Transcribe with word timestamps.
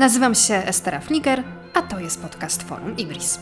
Nazywam 0.00 0.34
się 0.34 0.54
Estera 0.54 1.00
Fliger, 1.00 1.42
a 1.74 1.82
to 1.82 1.98
jest 1.98 2.22
podcast 2.22 2.62
Forum 2.62 2.96
Ibris. 2.96 3.38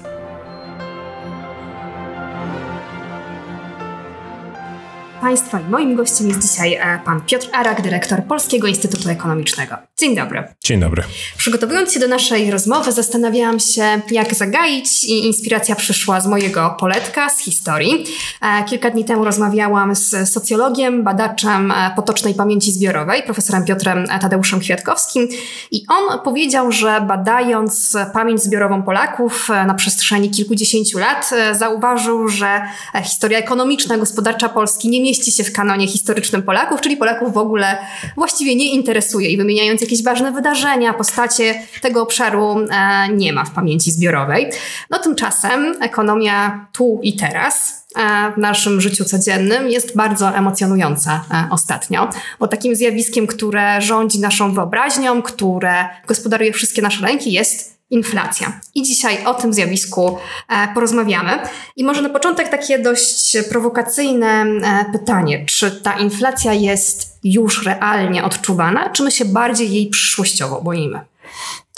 Państwa 5.20 5.60
i 5.60 5.64
moim 5.70 5.94
gościem 5.94 6.28
jest 6.28 6.42
dzisiaj 6.48 6.74
e, 6.74 7.00
pan 7.04 7.20
Piotr 7.20 7.48
Arak, 7.52 7.82
dyrektor 7.82 8.24
Polskiego 8.24 8.66
Instytutu 8.66 9.10
Ekonomicznego. 9.10 9.76
Dzień 9.98 10.16
dobry. 10.16 10.44
Dzień 10.64 10.80
dobry. 10.80 11.02
Przygotowując 11.37 11.92
się 11.92 12.01
do 12.01 12.08
naszej 12.08 12.51
rozmowy, 12.51 12.92
zastanawiałam 12.92 13.60
się, 13.60 14.01
jak 14.10 14.34
zagaić 14.34 15.04
i 15.04 15.26
inspiracja 15.26 15.76
przyszła 15.76 16.20
z 16.20 16.27
mojego 16.27 16.77
poletka, 16.80 17.30
z 17.30 17.41
historii. 17.41 18.05
E, 18.42 18.65
kilka 18.65 18.91
dni 18.91 19.05
temu 19.05 19.24
rozmawiałam 19.24 19.95
z 19.95 20.33
socjologiem, 20.33 21.05
badaczem 21.05 21.73
e, 21.73 21.91
potocznej 21.96 22.34
pamięci 22.34 22.73
zbiorowej, 22.73 23.23
profesorem 23.23 23.64
Piotrem 23.64 24.06
Tadeuszem 24.20 24.60
Kwiatkowskim 24.60 25.28
i 25.70 25.84
on 25.88 26.20
powiedział, 26.20 26.73
że 26.73 27.00
badając 27.00 27.96
pamięć 28.12 28.43
zbiorową 28.43 28.82
Polaków 28.82 29.48
na 29.66 29.74
przestrzeni 29.74 30.30
kilkudziesięciu 30.30 30.98
lat, 30.98 31.30
zauważył, 31.52 32.29
że 32.29 32.62
historia 33.05 33.38
ekonomiczna, 33.38 33.98
gospodarcza 33.98 34.48
Polski 34.48 34.88
nie 34.88 35.08
mieści 35.09 35.33
się 35.33 35.45
w 35.45 35.53
kanonie 35.53 35.87
historycznym 35.87 36.43
Polaków, 36.43 36.80
czyli 36.80 36.97
Polaków 36.97 37.35
w 37.35 37.39
ogóle 37.39 37.79
właściwie 38.16 38.57
nie 38.57 38.73
interesuje 38.73 39.30
i 39.30 39.37
wymieniając 39.37 39.80
jakieś 39.80 40.03
ważne 40.03 40.33
wydarzenia, 40.33 40.95
postacie 40.95 41.62
tego 41.83 42.03
obszaru 42.03 42.57
e, 42.71 43.09
nie 43.09 43.33
ma 43.33 43.45
w 43.45 43.51
pamięci 43.51 43.93
zbiorowej. 43.93 44.51
No 44.91 44.99
tymczasem 44.99 45.83
ekonomia 45.83 46.66
tu 46.73 47.01
i 47.02 47.16
teraz 47.16 47.85
e, 47.97 48.33
w 48.33 48.39
naszym 48.39 48.80
życiu 48.80 49.05
codziennym 49.05 49.69
jest 49.69 49.97
bardzo 49.97 50.29
emocjonująca 50.29 51.25
e, 51.30 51.49
ostatnio, 51.51 52.11
bo 52.41 52.49
takim 52.49 52.77
zjawiskiem, 52.77 53.27
które 53.27 53.80
rządzi 53.80 54.21
naszą 54.21 54.55
wyobraźnią, 54.55 55.23
które 55.23 55.88
gospodaruje 56.07 56.52
wszystkie 56.52 56.83
nasze 56.83 57.07
ręki 57.07 57.33
jest 57.33 57.77
inflacja. 57.91 58.60
I 58.74 58.83
dzisiaj 58.83 59.24
o 59.24 59.34
tym 59.34 59.54
zjawisku 59.54 60.18
e, 60.49 60.74
porozmawiamy. 60.74 61.38
I 61.76 61.85
może 61.85 62.02
na 62.02 62.09
początek 62.09 62.49
takie 62.49 62.79
dość 62.79 63.37
prowokacyjne 63.51 64.44
e, 64.62 64.84
pytanie: 64.92 65.44
czy 65.46 65.70
ta 65.70 65.98
inflacja 65.98 66.52
jest 66.52 67.18
już 67.24 67.66
realnie 67.66 68.24
odczuwana, 68.24 68.90
czy 68.90 69.02
my 69.02 69.10
się 69.10 69.24
bardziej 69.24 69.72
jej 69.72 69.86
przyszłościowo 69.86 70.60
boimy? 70.62 71.00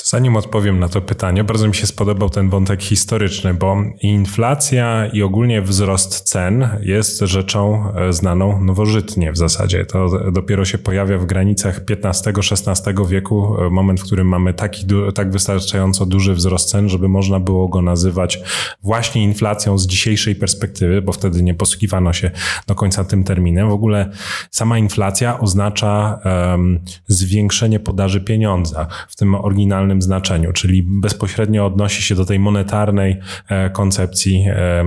Zanim 0.04 0.36
odpowiem 0.36 0.78
na 0.80 0.88
to 0.88 1.00
pytanie, 1.00 1.44
bardzo 1.44 1.68
mi 1.68 1.74
się 1.74 1.86
spodobał 1.86 2.30
ten 2.30 2.50
wątek 2.50 2.82
historyczny, 2.82 3.54
bo 3.54 3.76
inflacja 4.00 5.06
i 5.06 5.22
ogólnie 5.22 5.62
wzrost 5.62 6.20
cen 6.20 6.68
jest 6.82 7.20
rzeczą 7.20 7.92
e, 7.94 8.12
znaną 8.12 8.64
nowożytnie 8.64 9.32
w 9.32 9.36
zasadzie. 9.36 9.84
To 9.84 10.30
dopiero 10.32 10.64
się 10.64 10.78
pojawia 10.78 11.18
w 11.18 11.26
granicach 11.26 11.80
XV-XVI 11.90 13.06
wieku, 13.08 13.56
e, 13.58 13.70
moment, 13.70 14.00
w 14.00 14.04
którym 14.04 14.28
mamy 14.28 14.54
taki, 14.54 14.86
tak 15.14 15.32
wystarczająco 15.32 16.06
duży 16.06 16.34
wzrost 16.34 16.70
cen, 16.70 16.88
żeby 16.88 17.08
można 17.08 17.40
było 17.40 17.68
go 17.68 17.82
nazywać 17.82 18.40
właśnie 18.82 19.24
inflacją 19.24 19.78
z 19.78 19.86
dzisiejszej 19.86 20.34
perspektywy, 20.34 21.02
bo 21.02 21.12
wtedy 21.12 21.42
nie 21.42 21.54
posługiwano 21.54 22.12
się 22.12 22.30
do 22.66 22.74
końca 22.74 23.04
tym 23.04 23.24
terminem. 23.24 23.68
W 23.68 23.72
ogóle 23.72 24.10
sama 24.50 24.78
inflacja 24.78 25.40
oznacza 25.40 26.20
um, 26.24 26.80
zwiększenie 27.06 27.80
podaży 27.80 28.20
pieniądza. 28.20 28.86
W 29.08 29.16
tym 29.16 29.34
oryginalnym 29.34 29.89
znaczeniu, 29.98 30.52
czyli 30.52 30.82
bezpośrednio 30.82 31.66
odnosi 31.66 32.02
się 32.02 32.14
do 32.14 32.24
tej 32.24 32.38
monetarnej 32.38 33.16
e, 33.48 33.70
koncepcji 33.70 34.44
e, 34.48 34.84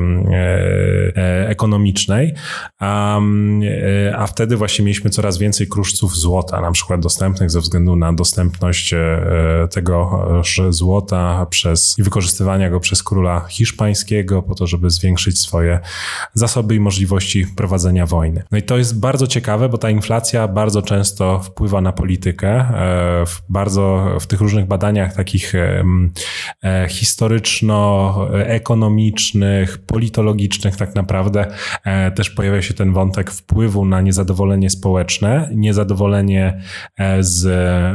e, 1.17 1.49
ekonomicznej, 1.49 2.33
a, 2.79 4.27
wtedy 4.27 4.57
właśnie 4.57 4.85
mieliśmy 4.85 5.09
coraz 5.09 5.37
więcej 5.37 5.67
kruszców 5.67 6.17
złota, 6.17 6.61
na 6.61 6.71
przykład 6.71 7.01
dostępnych 7.01 7.51
ze 7.51 7.59
względu 7.59 7.95
na 7.95 8.13
dostępność 8.13 8.93
tego 9.71 10.25
złota 10.69 11.45
przez 11.49 11.95
i 11.99 12.03
wykorzystywania 12.03 12.69
go 12.69 12.79
przez 12.79 13.03
króla 13.03 13.45
hiszpańskiego 13.49 14.41
po 14.41 14.55
to, 14.55 14.67
żeby 14.67 14.89
zwiększyć 14.89 15.39
swoje 15.39 15.79
zasoby 16.33 16.75
i 16.75 16.79
możliwości 16.79 17.45
prowadzenia 17.55 18.05
wojny. 18.05 18.43
No 18.51 18.57
i 18.57 18.61
to 18.61 18.77
jest 18.77 18.99
bardzo 18.99 19.27
ciekawe, 19.27 19.69
bo 19.69 19.77
ta 19.77 19.89
inflacja 19.89 20.47
bardzo 20.47 20.81
często 20.81 21.39
wpływa 21.39 21.81
na 21.81 21.91
politykę. 21.91 22.65
W 23.25 23.41
bardzo 23.49 24.17
w 24.19 24.27
tych 24.27 24.41
różnych 24.41 24.67
badaniach 24.67 24.92
badaniach 24.93 25.15
takich 25.15 25.55
e, 25.55 25.83
historyczno-ekonomicznych, 26.89 29.77
politologicznych 29.77 30.77
tak 30.77 30.95
naprawdę 30.95 31.45
e, 31.85 32.11
też 32.11 32.29
pojawia 32.29 32.61
się 32.61 32.73
ten 32.73 32.93
wątek 32.93 33.31
wpływu 33.31 33.85
na 33.85 34.01
niezadowolenie 34.01 34.69
społeczne, 34.69 35.49
niezadowolenie 35.55 36.61
e, 36.97 37.23
z 37.23 37.43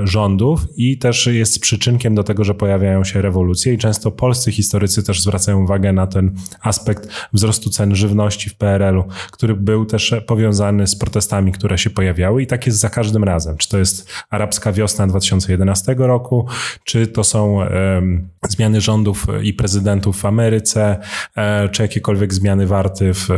rządów 0.08 0.66
i 0.76 0.98
też 0.98 1.26
jest 1.26 1.60
przyczynkiem 1.60 2.14
do 2.14 2.24
tego, 2.24 2.44
że 2.44 2.54
pojawiają 2.54 3.04
się 3.04 3.22
rewolucje 3.22 3.74
i 3.74 3.78
często 3.78 4.10
polscy 4.10 4.52
historycy 4.52 5.02
też 5.02 5.22
zwracają 5.22 5.64
uwagę 5.64 5.92
na 5.92 6.06
ten 6.06 6.34
aspekt 6.60 7.08
wzrostu 7.32 7.70
cen 7.70 7.94
żywności 7.94 8.50
w 8.50 8.54
PRL-u, 8.54 9.04
który 9.30 9.54
był 9.54 9.86
też 9.86 10.14
powiązany 10.26 10.86
z 10.86 10.96
protestami, 10.96 11.52
które 11.52 11.78
się 11.78 11.90
pojawiały 11.90 12.42
i 12.42 12.46
tak 12.46 12.66
jest 12.66 12.78
za 12.78 12.88
każdym 12.88 13.24
razem. 13.24 13.56
Czy 13.56 13.68
to 13.68 13.78
jest 13.78 14.08
arabska 14.30 14.72
wiosna 14.72 15.06
2011 15.06 15.94
roku, 15.98 16.46
czy 16.88 17.06
to 17.06 17.24
są 17.24 17.60
zmiany 18.48 18.80
rządów 18.80 19.26
i 19.42 19.54
prezydentów 19.54 20.20
w 20.20 20.24
Ameryce, 20.24 20.96
e, 21.36 21.68
czy 21.68 21.82
jakiekolwiek 21.82 22.34
zmiany 22.34 22.66
warty 22.66 23.14
w, 23.14 23.28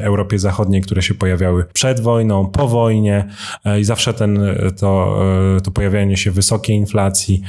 Europie 0.00 0.38
Zachodniej, 0.38 0.82
które 0.82 1.02
się 1.02 1.14
pojawiały 1.14 1.64
przed 1.72 2.00
wojną, 2.00 2.46
po 2.46 2.68
wojnie 2.68 3.28
e, 3.64 3.80
i 3.80 3.84
zawsze 3.84 4.14
ten, 4.14 4.40
to, 4.80 5.20
e, 5.56 5.60
to 5.60 5.70
pojawianie 5.70 6.16
się 6.16 6.30
wysokiej 6.30 6.76
inflacji, 6.76 7.42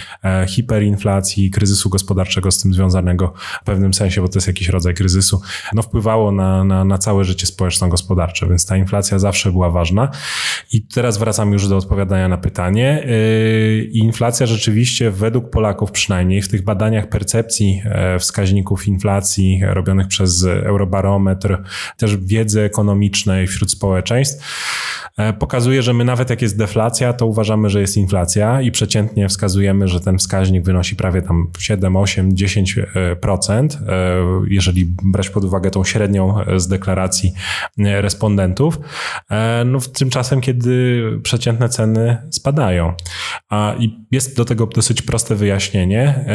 hiperinflacji, 0.48 1.52
kryzysu 1.52 1.90
gospodarczego 1.90 2.52
z 2.52 2.62
tym 2.62 2.74
związanego 2.74 3.34
w 3.62 3.66
pewnym 3.66 3.94
sensie, 3.94 4.22
bo 4.22 4.28
to 4.28 4.38
jest 4.38 4.48
jakiś 4.48 4.70
rodzaj 4.70 4.94
kryzysu, 4.94 5.42
no 5.74 5.82
wpływało 5.82 6.32
na, 6.32 6.64
na, 6.64 6.86
na 6.86 6.98
całe 6.98 7.24
życie 7.24 7.48
społeczno-gospodarcze, 7.48 8.48
więc 8.48 8.66
ta 8.66 8.78
inflacja 8.78 9.20
zawsze 9.20 9.52
była 9.52 9.70
ważna. 9.70 10.12
I 10.74 10.82
teraz 10.82 11.18
wracam 11.18 11.54
już 11.54 11.68
do 11.68 11.78
odpowiadania 11.78 12.28
na 12.28 12.38
pytanie. 12.38 13.08
Inflacja 13.92 14.46
rzeczywiście 14.46 14.99
według 15.12 15.50
Polaków 15.50 15.92
przynajmniej 15.92 16.42
w 16.42 16.50
tych 16.50 16.64
badaniach 16.64 17.10
percepcji 17.10 17.82
e, 17.86 18.20
wskaźników 18.20 18.88
inflacji 18.88 19.62
robionych 19.64 20.08
przez 20.08 20.44
Eurobarometr, 20.44 21.64
też 21.98 22.18
wiedzy 22.18 22.62
ekonomicznej 22.62 23.48
wśród 23.48 23.72
społeczeństw, 23.72 24.46
e, 25.18 25.34
pokazuje, 25.34 25.82
że 25.82 25.94
my 25.94 26.06
nawet 26.06 26.30
jak 26.30 26.42
jest 26.42 26.58
deflacja, 26.58 27.14
to 27.14 27.26
uważamy, 27.26 27.70
że 27.70 27.82
jest 27.82 27.98
inflacja 27.98 28.62
i 28.62 28.72
przeciętnie 28.72 29.30
wskazujemy, 29.30 29.88
że 29.88 30.00
ten 30.00 30.18
wskaźnik 30.18 30.64
wynosi 30.64 30.96
prawie 30.96 31.22
tam 31.22 31.52
7, 31.60 31.96
8, 31.96 32.36
10%, 32.36 33.68
jeżeli 34.48 34.86
brać 35.04 35.30
pod 35.30 35.44
uwagę 35.44 35.72
tą 35.72 35.84
średnią 35.84 36.36
z 36.58 36.68
deklaracji 36.68 37.34
respondentów. 37.78 38.80
E, 39.32 39.64
no, 39.66 39.80
tymczasem, 39.80 40.42
kiedy 40.42 41.04
przeciętne 41.24 41.70
ceny 41.70 42.18
spadają. 42.30 42.94
A, 43.50 43.76
I 43.80 44.06
jest 44.12 44.38
do 44.38 44.46
tego 44.46 44.68
dosyć 44.90 45.02
proste 45.02 45.36
wyjaśnienie, 45.36 46.26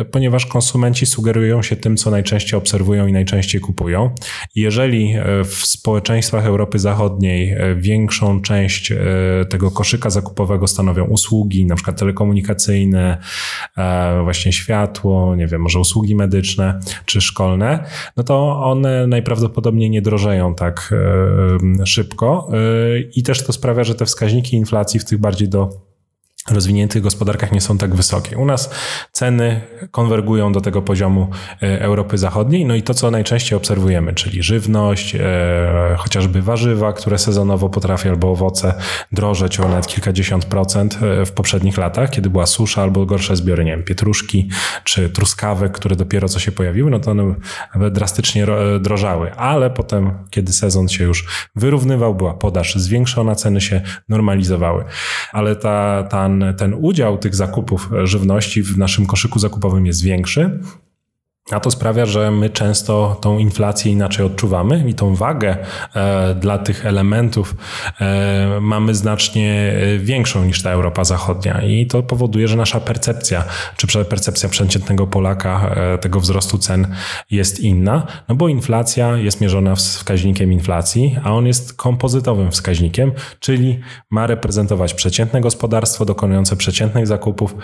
e, 0.00 0.04
ponieważ 0.04 0.46
konsumenci 0.46 1.06
sugerują 1.06 1.62
się 1.62 1.76
tym, 1.76 1.96
co 1.96 2.10
najczęściej 2.10 2.58
obserwują 2.58 3.06
i 3.06 3.12
najczęściej 3.12 3.60
kupują. 3.60 4.10
Jeżeli 4.54 5.12
e, 5.12 5.44
w 5.44 5.56
społeczeństwach 5.56 6.46
Europy 6.46 6.78
Zachodniej 6.78 7.50
e, 7.50 7.74
większą 7.74 8.40
część 8.40 8.92
tego 9.50 9.70
koszyka 9.70 10.10
zakupowego 10.10 10.66
stanowią 10.66 11.04
usługi, 11.04 11.66
na 11.66 11.74
przykład 11.74 11.98
telekomunikacyjne, 11.98 13.18
właśnie 14.22 14.52
światło, 14.52 15.36
nie 15.36 15.46
wiem, 15.46 15.62
może 15.62 15.78
usługi 15.78 16.16
medyczne 16.16 16.80
czy 17.06 17.20
szkolne, 17.20 17.84
no 18.16 18.22
to 18.22 18.64
one 18.64 19.06
najprawdopodobniej 19.06 19.90
nie 19.90 20.02
drożeją 20.02 20.54
tak 20.54 20.94
szybko 21.84 22.48
i 23.14 23.22
też 23.22 23.42
to 23.42 23.52
sprawia, 23.52 23.84
że 23.84 23.94
te 23.94 24.06
wskaźniki 24.06 24.56
inflacji 24.56 25.00
w 25.00 25.04
tych 25.04 25.18
bardziej 25.18 25.48
do 25.48 25.91
rozwiniętych 26.50 27.02
gospodarkach 27.02 27.52
nie 27.52 27.60
są 27.60 27.78
tak 27.78 27.94
wysokie. 27.94 28.38
U 28.38 28.44
nas 28.44 28.70
ceny 29.12 29.60
konwergują 29.90 30.52
do 30.52 30.60
tego 30.60 30.82
poziomu 30.82 31.28
e, 31.62 31.80
Europy 31.80 32.18
Zachodniej, 32.18 32.66
no 32.66 32.74
i 32.74 32.82
to, 32.82 32.94
co 32.94 33.10
najczęściej 33.10 33.56
obserwujemy, 33.56 34.14
czyli 34.14 34.42
żywność, 34.42 35.14
e, 35.14 35.96
chociażby 35.98 36.42
warzywa, 36.42 36.92
które 36.92 37.18
sezonowo 37.18 37.68
potrafią, 37.68 38.10
albo 38.10 38.30
owoce 38.30 38.74
drożeć 39.12 39.60
o 39.60 39.68
nawet 39.68 39.86
kilkadziesiąt 39.86 40.44
procent 40.44 40.98
e, 41.02 41.26
w 41.26 41.32
poprzednich 41.32 41.78
latach, 41.78 42.10
kiedy 42.10 42.30
była 42.30 42.46
susza 42.46 42.82
albo 42.82 43.06
gorsze 43.06 43.36
zbiory, 43.36 43.64
nie 43.64 43.70
wiem, 43.70 43.84
pietruszki 43.84 44.50
czy 44.84 45.10
truskawek, 45.10 45.72
które 45.72 45.96
dopiero 45.96 46.28
co 46.28 46.38
się 46.38 46.52
pojawiły, 46.52 46.90
no 46.90 46.98
to 46.98 47.10
one 47.10 47.90
drastycznie 47.90 48.46
drożały, 48.80 49.34
ale 49.34 49.70
potem, 49.70 50.12
kiedy 50.30 50.52
sezon 50.52 50.88
się 50.88 51.04
już 51.04 51.48
wyrównywał, 51.56 52.14
była 52.14 52.34
podaż 52.34 52.74
zwiększona, 52.74 53.34
ceny 53.34 53.60
się 53.60 53.80
normalizowały. 54.08 54.84
Ale 55.32 55.56
ta, 55.56 56.02
ta 56.02 56.31
ten, 56.40 56.54
ten 56.54 56.74
udział 56.74 57.18
tych 57.18 57.34
zakupów 57.34 57.90
żywności 58.04 58.62
w 58.62 58.78
naszym 58.78 59.06
koszyku 59.06 59.38
zakupowym 59.38 59.86
jest 59.86 60.02
większy. 60.02 60.60
A 61.50 61.60
to 61.60 61.70
sprawia, 61.70 62.06
że 62.06 62.30
my 62.30 62.50
często 62.50 63.18
tą 63.20 63.38
inflację 63.38 63.92
inaczej 63.92 64.26
odczuwamy 64.26 64.84
i 64.88 64.94
tą 64.94 65.14
wagę 65.14 65.56
e, 65.94 66.34
dla 66.34 66.58
tych 66.58 66.86
elementów 66.86 67.56
e, 68.00 68.60
mamy 68.60 68.94
znacznie 68.94 69.74
e, 69.76 69.98
większą 69.98 70.44
niż 70.44 70.62
ta 70.62 70.70
Europa 70.70 71.04
Zachodnia. 71.04 71.62
I 71.62 71.86
to 71.86 72.02
powoduje, 72.02 72.48
że 72.48 72.56
nasza 72.56 72.80
percepcja, 72.80 73.44
czy 73.76 74.04
percepcja 74.04 74.48
przeciętnego 74.48 75.06
Polaka 75.06 75.74
tego 76.00 76.20
wzrostu 76.20 76.58
cen 76.58 76.94
jest 77.30 77.60
inna, 77.60 78.06
no 78.28 78.34
bo 78.34 78.48
inflacja 78.48 79.16
jest 79.16 79.40
mierzona 79.40 79.74
wskaźnikiem 79.74 80.52
inflacji, 80.52 81.16
a 81.24 81.32
on 81.32 81.46
jest 81.46 81.74
kompozytowym 81.74 82.50
wskaźnikiem, 82.50 83.12
czyli 83.40 83.80
ma 84.10 84.26
reprezentować 84.26 84.94
przeciętne 84.94 85.40
gospodarstwo 85.40 86.04
dokonujące 86.04 86.56
przeciętnych 86.56 87.06
zakupów 87.06 87.54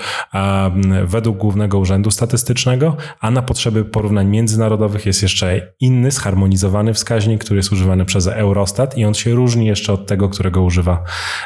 według 1.04 1.38
Głównego 1.38 1.78
Urzędu 1.78 2.10
Statystycznego, 2.10 2.96
a 3.20 3.30
na 3.30 3.42
potrzeby 3.42 3.67
potrzeby 3.68 3.90
porównań 3.90 4.28
międzynarodowych 4.28 5.06
jest 5.06 5.22
jeszcze 5.22 5.72
inny, 5.80 6.10
zharmonizowany 6.10 6.94
wskaźnik, 6.94 7.44
który 7.44 7.56
jest 7.56 7.72
używany 7.72 8.04
przez 8.04 8.26
Eurostat 8.26 8.98
i 8.98 9.04
on 9.04 9.14
się 9.14 9.34
różni 9.34 9.66
jeszcze 9.66 9.92
od 9.92 10.06
tego, 10.06 10.28
którego 10.28 10.62
używa 10.62 11.04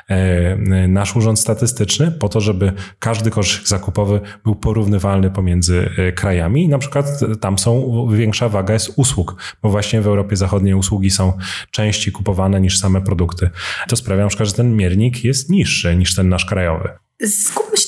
e, 0.09 0.57
nasz 0.89 1.17
urząd 1.17 1.39
statystyczny, 1.39 2.11
po 2.11 2.29
to, 2.29 2.41
żeby 2.41 2.73
każdy 2.99 3.31
koszyk 3.31 3.69
zakupowy 3.69 4.21
był 4.45 4.55
porównywalny 4.55 5.31
pomiędzy 5.31 5.91
e, 5.99 6.13
krajami. 6.13 6.65
I 6.65 6.69
na 6.69 6.79
przykład 6.79 7.07
tam 7.41 7.59
są 7.59 8.07
większa 8.13 8.49
waga 8.49 8.75
jest 8.75 8.93
usług, 8.97 9.37
bo 9.63 9.71
właśnie 9.71 10.03
w 10.03 10.07
Europie 10.07 10.37
Zachodniej 10.37 10.75
usługi 10.75 11.11
są 11.11 11.33
częściej 11.71 12.13
kupowane 12.13 12.61
niż 12.61 12.79
same 12.79 13.01
produkty. 13.01 13.51
To 13.89 13.97
sprawia 13.97 14.23
na 14.23 14.29
przykład, 14.29 14.49
że 14.49 14.55
ten 14.55 14.77
miernik 14.77 15.25
jest 15.25 15.51
niższy 15.51 15.97
niż 15.97 16.15
ten 16.15 16.29
nasz 16.29 16.45
krajowy. 16.45 16.89
Się 17.23 17.29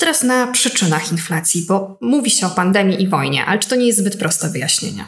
teraz 0.05 0.23
na 0.23 0.53
przyczynach 0.53 1.13
inflacji, 1.13 1.65
bo 1.69 1.99
mówi 2.01 2.31
się 2.31 2.47
o 2.47 2.51
pandemii 2.51 3.03
i 3.03 3.09
wojnie, 3.09 3.45
ale 3.45 3.59
czy 3.59 3.69
to 3.69 3.77
nie 3.77 3.87
jest 3.87 3.99
zbyt 3.99 4.19
proste 4.19 4.51
wyjaśnienie? 4.51 5.05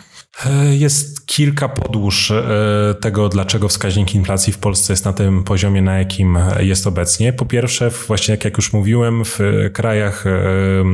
E, 0.47 0.77
jest 0.77 1.27
kilka 1.27 1.69
podłóż 1.69 2.31
e, 2.31 2.95
tego, 3.01 3.29
dlaczego 3.29 3.69
wskaźnik 3.69 4.15
inflacji 4.15 4.53
w 4.53 4.59
Polsce 4.59 4.93
jest 4.93 5.05
na 5.05 5.13
tym 5.13 5.45
poziomie, 5.45 5.83
na 5.83 5.99
jakim 5.99 6.39
jest 6.61 6.87
obecnie. 6.87 7.33
Po 7.33 7.47
pierwsze, 7.47 7.91
właśnie 7.91 8.39
jak 8.45 8.57
już 8.57 8.73
mówiłem, 8.73 9.25
w 9.25 9.39
krajach 9.73 10.27
e, 10.27 10.43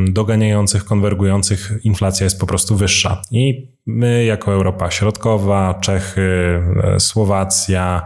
doganiających, 0.08 0.84
konwergujących 0.84 1.72
inflacja 1.84 2.25
jest 2.25 2.40
po 2.40 2.46
prostu 2.46 2.76
wyższa. 2.76 3.22
I 3.31 3.72
My, 3.87 4.25
jako 4.25 4.52
Europa 4.52 4.90
Środkowa, 4.90 5.75
Czechy, 5.75 6.61
e, 6.84 7.00
Słowacja, 7.00 8.02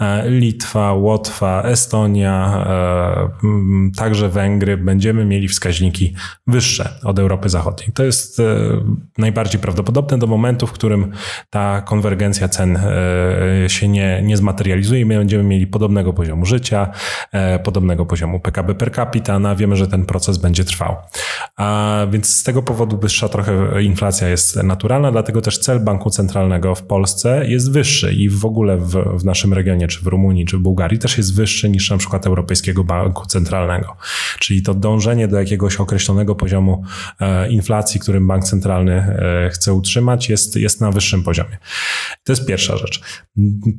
e, 0.00 0.30
Litwa, 0.30 0.92
Łotwa, 0.92 1.62
Estonia, 1.62 2.64
e, 2.66 3.30
także 3.96 4.28
Węgry, 4.28 4.76
będziemy 4.76 5.24
mieli 5.24 5.48
wskaźniki 5.48 6.14
wyższe 6.46 6.98
od 7.04 7.18
Europy 7.18 7.48
Zachodniej. 7.48 7.92
To 7.92 8.04
jest 8.04 8.42
najbardziej 9.18 9.60
prawdopodobne 9.60 10.18
do 10.18 10.26
momentu, 10.26 10.66
w 10.66 10.72
którym 10.72 11.12
ta 11.50 11.80
konwergencja 11.80 12.48
cen 12.48 12.78
się 13.68 13.88
nie, 13.88 14.22
nie 14.22 14.36
zmaterializuje 14.36 15.00
i 15.00 15.04
my 15.04 15.18
będziemy 15.18 15.44
mieli 15.44 15.66
podobnego 15.66 16.12
poziomu 16.12 16.46
życia, 16.46 16.90
podobnego 17.64 18.06
poziomu 18.06 18.40
PKB 18.40 18.74
per 18.74 18.94
capita. 18.94 19.38
No, 19.38 19.56
wiemy, 19.56 19.76
że 19.76 19.88
ten 19.88 20.06
proces 20.06 20.38
będzie 20.38 20.64
trwał. 20.64 20.96
A 21.56 21.96
więc 22.10 22.36
z 22.36 22.42
tego 22.42 22.62
powodu 22.62 22.98
wyższa 22.98 23.28
trochę 23.28 23.82
inflacja 23.82 24.28
jest 24.28 24.62
naturalna 24.62 25.12
dlatego 25.16 25.40
też 25.40 25.58
cel 25.58 25.80
banku 25.80 26.10
centralnego 26.10 26.74
w 26.74 26.82
Polsce 26.82 27.46
jest 27.48 27.72
wyższy 27.72 28.12
i 28.12 28.28
w 28.28 28.44
ogóle 28.44 28.76
w, 28.76 28.92
w 29.20 29.24
naszym 29.24 29.52
regionie, 29.52 29.88
czy 29.88 30.00
w 30.00 30.06
Rumunii, 30.06 30.44
czy 30.46 30.56
w 30.58 30.60
Bułgarii 30.60 30.98
też 30.98 31.18
jest 31.18 31.34
wyższy 31.34 31.68
niż 31.68 31.90
na 31.90 31.96
przykład 31.96 32.26
Europejskiego 32.26 32.84
Banku 32.84 33.26
Centralnego. 33.26 33.96
Czyli 34.38 34.62
to 34.62 34.74
dążenie 34.74 35.28
do 35.28 35.38
jakiegoś 35.38 35.76
określonego 35.76 36.34
poziomu 36.34 36.82
e, 37.20 37.48
inflacji, 37.48 38.00
którym 38.00 38.26
bank 38.26 38.44
centralny 38.44 38.92
e, 38.92 39.50
chce 39.52 39.72
utrzymać, 39.72 40.28
jest, 40.28 40.56
jest 40.56 40.80
na 40.80 40.90
wyższym 40.90 41.22
poziomie. 41.22 41.58
To 42.24 42.32
jest 42.32 42.46
pierwsza 42.46 42.76
rzecz. 42.76 43.00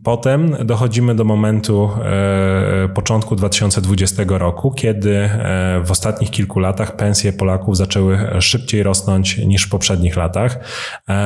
Potem 0.03 0.55
dochodzimy 0.65 1.15
do 1.15 1.23
momentu 1.23 1.89
e, 2.03 2.89
początku 2.95 3.35
2020 3.35 4.23
roku, 4.27 4.71
kiedy 4.71 5.29
w 5.83 5.91
ostatnich 5.91 6.31
kilku 6.31 6.59
latach 6.59 6.95
pensje 6.95 7.33
Polaków 7.33 7.77
zaczęły 7.77 8.19
szybciej 8.39 8.83
rosnąć 8.83 9.37
niż 9.37 9.63
w 9.63 9.69
poprzednich 9.69 10.15
latach. 10.15 10.59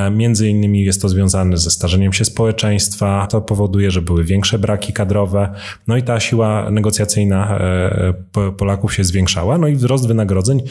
Między 0.09 0.49
innymi 0.49 0.83
jest 0.83 1.01
to 1.01 1.09
związane 1.09 1.57
ze 1.57 1.71
starzeniem 1.71 2.13
się 2.13 2.25
społeczeństwa. 2.25 3.27
To 3.27 3.41
powoduje, 3.41 3.91
że 3.91 4.01
były 4.01 4.23
większe 4.23 4.59
braki 4.59 4.93
kadrowe. 4.93 5.53
No 5.87 5.97
i 5.97 6.03
ta 6.03 6.19
siła 6.19 6.71
negocjacyjna 6.71 7.59
e, 7.59 8.13
Polaków 8.57 8.93
się 8.93 9.03
zwiększała. 9.03 9.57
No 9.57 9.67
i 9.67 9.75
wzrost 9.75 10.07
wynagrodzeń 10.07 10.61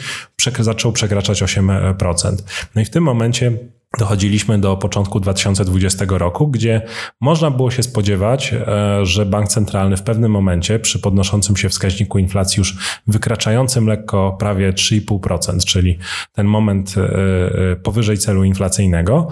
zaczął 0.59 0.91
przekraczać 0.91 1.43
8%. 1.43 2.35
No 2.75 2.81
i 2.81 2.85
w 2.85 2.89
tym 2.89 3.03
momencie 3.03 3.57
dochodziliśmy 3.99 4.59
do 4.59 4.77
początku 4.77 5.19
2020 5.19 6.05
roku, 6.09 6.47
gdzie 6.47 6.81
można 7.21 7.51
było 7.51 7.71
się 7.71 7.83
spodziewać, 7.83 8.53
e, 8.53 9.05
że 9.05 9.25
bank 9.25 9.47
centralny 9.47 9.97
w 9.97 10.03
pewnym 10.03 10.31
momencie 10.31 10.79
przy 10.79 10.99
podnoszącym 10.99 11.57
się 11.57 11.69
wskaźniku 11.69 12.19
inflacji 12.19 12.59
już 12.59 12.99
wykraczającym 13.07 13.87
lekko 13.87 14.35
prawie 14.39 14.73
3,5%, 14.73 15.65
czyli 15.65 15.97
ten 16.33 16.47
moment 16.47 16.95
e, 16.97 17.01
e, 17.71 17.75
powyżej 17.75 18.17
celu 18.17 18.43
inflacyjnego, 18.43 19.27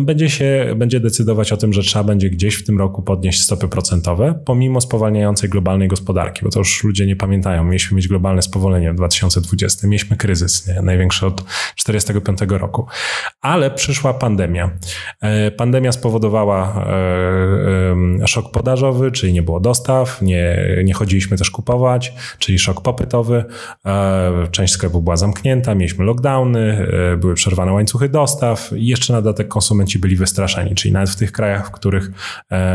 będzie 0.00 0.30
się 0.30 0.74
będzie 0.76 1.00
decydować 1.00 1.52
o 1.52 1.56
tym, 1.56 1.72
że 1.72 1.82
trzeba 1.82 2.04
będzie 2.04 2.30
gdzieś 2.30 2.54
w 2.54 2.64
tym 2.64 2.78
roku 2.78 3.02
podnieść 3.02 3.42
stopy 3.42 3.68
procentowe, 3.68 4.42
pomimo 4.44 4.80
spowalniającej 4.80 5.50
globalnej 5.50 5.88
gospodarki, 5.88 6.40
bo 6.44 6.50
to 6.50 6.58
już 6.58 6.84
ludzie 6.84 7.06
nie 7.06 7.16
pamiętają. 7.16 7.64
Mieliśmy 7.64 7.96
mieć 7.96 8.08
globalne 8.08 8.42
spowolnienie 8.42 8.92
w 8.92 8.96
2020, 8.96 9.86
mieliśmy 9.86 10.16
kryzys, 10.16 10.68
nie? 10.68 10.82
największy 10.82 11.26
od 11.26 11.36
1945 11.36 12.60
roku. 12.60 12.86
A 13.40 13.55
ale 13.56 13.70
przyszła 13.70 14.14
pandemia. 14.14 14.70
E, 15.20 15.50
pandemia 15.50 15.92
spowodowała 15.92 16.86
e, 18.22 18.26
szok 18.26 18.50
podażowy, 18.50 19.12
czyli 19.12 19.32
nie 19.32 19.42
było 19.42 19.60
dostaw, 19.60 20.22
nie, 20.22 20.58
nie 20.84 20.94
chodziliśmy 20.94 21.36
też 21.36 21.50
kupować, 21.50 22.12
czyli 22.38 22.58
szok 22.58 22.80
popytowy. 22.80 23.44
E, 23.86 24.46
część 24.50 24.72
sklepów 24.72 25.04
była 25.04 25.16
zamknięta, 25.16 25.74
mieliśmy 25.74 26.04
lockdowny, 26.04 26.86
były 27.18 27.34
przerwane 27.34 27.72
łańcuchy 27.72 28.08
dostaw 28.08 28.72
i 28.76 28.86
jeszcze 28.86 29.12
na 29.12 29.22
dodatek 29.22 29.48
konsumenci 29.48 29.98
byli 29.98 30.16
wystraszeni, 30.16 30.74
czyli 30.74 30.94
nawet 30.94 31.10
w 31.10 31.16
tych 31.16 31.32
krajach, 31.32 31.68
w 31.68 31.70
których 31.70 32.10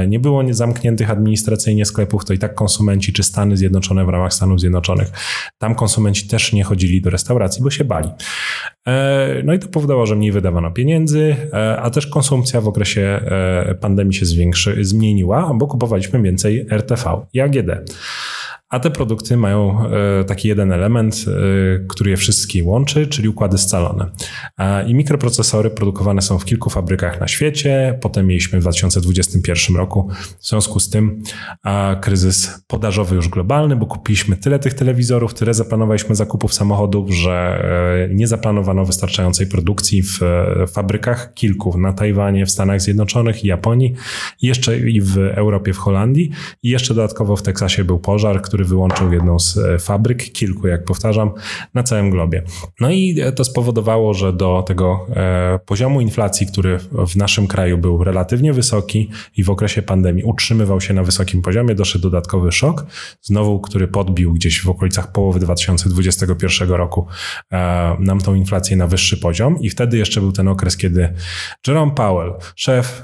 nie 0.08 0.20
było 0.20 0.44
zamkniętych 0.50 1.10
administracyjnie 1.10 1.86
sklepów, 1.86 2.26
to 2.26 2.34
i 2.34 2.38
tak 2.38 2.56
konsumenci, 2.56 3.14
czy 3.14 3.24
Stany 3.24 3.58
Zjednoczone 3.58 4.06
w 4.06 4.10
ramach 4.10 4.34
Stanów 4.34 4.60
Zjednoczonych, 4.60 5.12
tam 5.58 5.76
konsumenci 5.76 6.28
też 6.28 6.54
nie 6.54 6.64
chodzili 6.64 7.02
do 7.02 7.10
restauracji, 7.10 7.64
bo 7.64 7.70
się 7.70 7.86
bali. 7.86 8.10
No 9.44 9.54
i 9.54 9.60
to 9.60 9.68
powodowało, 9.68 10.06
że 10.06 10.16
mniej 10.16 10.32
wydawano 10.32 10.71
pieniędzy, 10.72 11.36
e, 11.54 11.78
a 11.78 11.90
też 11.90 12.08
konsumpcja 12.08 12.62
w 12.62 12.68
okresie 12.68 13.02
e, 13.02 13.76
pandemii 13.76 14.14
się 14.14 14.26
zmieniła, 14.82 15.54
bo 15.56 15.68
kupowaliśmy 15.68 16.22
więcej 16.22 16.68
RTV 16.70 17.04
i 17.34 17.42
AGD. 17.42 17.70
A 18.72 18.80
te 18.80 18.92
produkty 18.92 19.38
mają 19.38 19.86
e, 19.90 20.24
taki 20.24 20.48
jeden 20.48 20.72
element, 20.72 21.26
e, 21.28 21.32
który 21.88 22.12
je 22.12 22.18
wszystkie 22.18 22.64
łączy, 22.64 23.08
czyli 23.08 23.30
układy 23.30 23.58
scalone. 23.58 24.12
I 24.88 24.96
mikroprocesory 24.96 25.70
produkowane 25.70 26.22
są 26.22 26.40
w 26.40 26.46
kilku 26.46 26.70
fabrykach 26.70 27.20
na 27.20 27.28
świecie. 27.28 28.00
Potem 28.02 28.28
mieliśmy 28.28 28.60
w 28.60 28.62
2021 28.62 29.76
roku 29.76 30.10
w 30.40 30.48
związku 30.48 30.80
z 30.80 30.90
tym 30.90 31.22
kryzys 32.02 32.64
podażowy 32.68 33.16
już 33.16 33.30
globalny, 33.30 33.76
bo 33.76 33.86
kupiliśmy 33.86 34.38
tyle 34.38 34.60
tych 34.60 34.74
telewizorów, 34.74 35.34
tyle 35.34 35.54
zaplanowaliśmy 35.54 36.16
zakupów 36.16 36.54
samochodów, 36.54 37.12
że 37.12 37.64
e, 38.10 38.14
nie 38.14 38.28
zaplanowano 38.28 38.86
wystarczającej 38.86 39.48
produkcji 39.48 40.04
w 40.04 40.20
fabrykach 40.74 41.34
kilku 41.34 41.78
na 41.78 41.94
Tajwanie, 41.94 42.46
w 42.46 42.52
Stanach 42.52 42.82
Zjednoczonych 42.82 43.44
i 43.44 43.48
Japonii, 43.48 43.94
jeszcze 44.42 44.80
i 44.80 45.02
w 45.02 45.18
Europie, 45.18 45.74
w 45.74 45.78
Holandii. 45.78 46.32
I 46.64 46.70
jeszcze 46.70 46.94
dodatkowo 46.94 47.36
w 47.36 47.42
Teksasie 47.42 47.84
był 47.84 48.00
pożar, 48.00 48.42
który 48.42 48.61
który 48.62 48.70
wyłączył 48.70 49.14
jedną 49.14 49.40
z 49.40 49.58
e, 49.58 49.80
fabryk, 49.80 50.32
kilku, 50.32 50.68
jak 50.68 50.84
powtarzam, 50.84 51.32
na 51.74 51.84
całym 51.84 52.10
globie. 52.10 52.44
No 52.80 52.90
i 52.90 53.20
e, 53.22 53.32
to 53.32 53.44
spowodowało, 53.44 54.14
że 54.14 54.34
do 54.34 54.64
tego 54.68 55.08
e, 55.10 55.60
poziomu 55.66 56.02
inflacji, 56.02 56.48
który 56.48 56.80
w 57.08 57.16
naszym 57.16 57.48
kraju 57.48 57.78
był 57.78 58.04
relatywnie 58.04 58.54
wysoki 58.54 59.10
i 59.38 59.44
w 59.44 59.50
okresie 59.50 59.82
pandemii 59.82 60.24
utrzymywał 60.24 60.82
się 60.82 60.94
na 60.94 61.04
wysokim 61.04 61.42
poziomie, 61.42 61.76
doszedł 61.76 62.02
dodatkowy 62.04 62.52
szok, 62.52 62.86
znowu, 63.22 63.60
który 63.60 63.88
podbił 63.88 64.34
gdzieś 64.34 64.62
w 64.62 64.70
okolicach 64.70 65.12
połowy 65.12 65.40
2021 65.40 66.70
roku 66.70 67.08
nam 68.00 68.20
tą 68.20 68.34
inflację 68.34 68.78
na 68.78 68.88
wyższy 68.88 69.18
poziom 69.18 69.60
i 69.60 69.70
wtedy 69.70 69.98
jeszcze 69.98 70.22
był 70.22 70.32
ten 70.32 70.48
okres, 70.48 70.78
kiedy 70.78 71.14
Jerome 71.68 71.92
Powell, 71.92 72.34
szef 72.56 73.04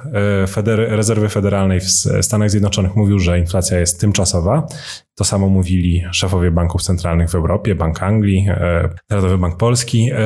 Feder 0.50 0.80
Rezerwy 0.90 1.30
Federalnej 1.30 1.80
w 1.80 1.90
Stanach 2.22 2.50
Zjednoczonych 2.52 2.96
mówił, 2.96 3.20
że 3.20 3.40
inflacja 3.40 3.80
jest 3.80 4.02
tymczasowa 4.02 4.68
to 5.18 5.24
samo 5.24 5.50
mówili 5.50 6.04
szefowie 6.12 6.52
banków 6.52 6.82
centralnych 6.82 7.30
w 7.30 7.36
Europie, 7.36 7.76
Bank 7.76 8.04
Anglii, 8.04 8.46
e, 8.50 8.90
Narodowy 9.10 9.38
Bank 9.38 9.58
Polski 9.58 10.10
e, 10.14 10.18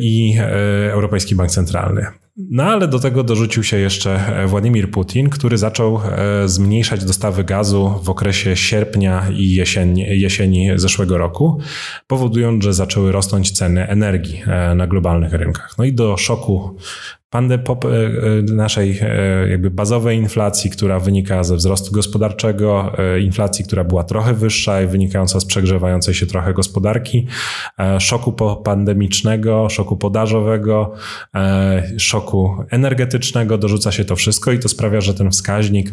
i 0.00 0.34
e, 0.38 0.92
Europejski 0.92 1.34
Bank 1.34 1.50
Centralny. 1.50 2.06
No 2.50 2.64
ale 2.64 2.88
do 2.88 2.98
tego 2.98 3.24
dorzucił 3.24 3.62
się 3.62 3.76
jeszcze 3.76 4.20
Władimir 4.46 4.90
Putin, 4.90 5.30
który 5.30 5.58
zaczął 5.58 6.00
zmniejszać 6.46 7.04
dostawy 7.04 7.44
gazu 7.44 8.00
w 8.02 8.10
okresie 8.10 8.56
sierpnia 8.56 9.26
i 9.30 9.54
jesieni, 9.54 10.20
jesieni 10.20 10.70
zeszłego 10.76 11.18
roku, 11.18 11.60
powodując, 12.06 12.64
że 12.64 12.72
zaczęły 12.72 13.12
rosnąć 13.12 13.50
ceny 13.50 13.88
energii 13.88 14.42
na 14.76 14.86
globalnych 14.86 15.32
rynkach. 15.32 15.74
No 15.78 15.84
i 15.84 15.92
do 15.92 16.16
szoku 16.16 16.76
pandę 17.30 17.58
pop, 17.58 17.84
e, 17.84 17.88
e, 17.88 18.42
naszej 18.42 18.98
e, 19.02 19.48
jakby 19.48 19.70
bazowej 19.70 20.18
inflacji, 20.18 20.70
która 20.70 21.00
wynika 21.00 21.44
ze 21.44 21.56
wzrostu 21.56 21.92
gospodarczego, 21.92 22.92
inflacji, 23.20 23.64
która 23.64 23.84
była 23.84 24.04
trochę 24.04 24.34
wyższa 24.34 24.82
i 24.82 24.86
wynikająca 24.86 25.40
z 25.40 25.44
przegrzewającej 25.44 26.14
się 26.14 26.26
trochę 26.26 26.54
gospodarki, 26.54 27.26
szoku 27.98 28.32
pandemicznego, 28.64 29.68
szoku 29.68 29.96
podażowego, 29.96 30.94
szoku 31.98 32.56
energetycznego, 32.70 33.58
dorzuca 33.58 33.92
się 33.92 34.04
to 34.04 34.16
wszystko 34.16 34.52
i 34.52 34.58
to 34.58 34.68
sprawia, 34.68 35.00
że 35.00 35.14
ten 35.14 35.30
wskaźnik 35.30 35.92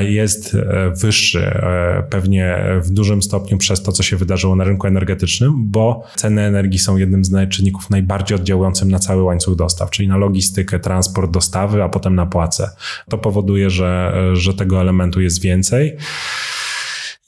jest 0.00 0.56
wyższy 1.00 1.60
pewnie 2.10 2.64
w 2.82 2.90
dużym 2.90 3.22
stopniu 3.22 3.58
przez 3.58 3.82
to, 3.82 3.92
co 3.92 4.02
się 4.02 4.16
wydarzyło 4.16 4.56
na 4.56 4.64
rynku 4.64 4.86
energetycznym, 4.86 5.52
bo 5.70 6.04
ceny 6.16 6.42
energii 6.42 6.78
są 6.78 6.96
jednym 6.96 7.24
z 7.24 7.48
czynników 7.48 7.90
najbardziej 7.90 8.36
oddziałującym 8.36 8.90
na 8.90 8.98
cały 8.98 9.22
łańcuch 9.22 9.56
dostaw, 9.56 9.90
czyli 9.90 10.08
na 10.08 10.16
logistykę, 10.16 10.73
transport, 10.78 11.30
dostawy, 11.30 11.82
a 11.82 11.88
potem 11.88 12.14
na 12.14 12.26
płace. 12.26 12.70
To 13.08 13.18
powoduje, 13.18 13.70
że, 13.70 14.14
że 14.32 14.54
tego 14.54 14.80
elementu 14.80 15.20
jest 15.20 15.40
więcej 15.40 15.96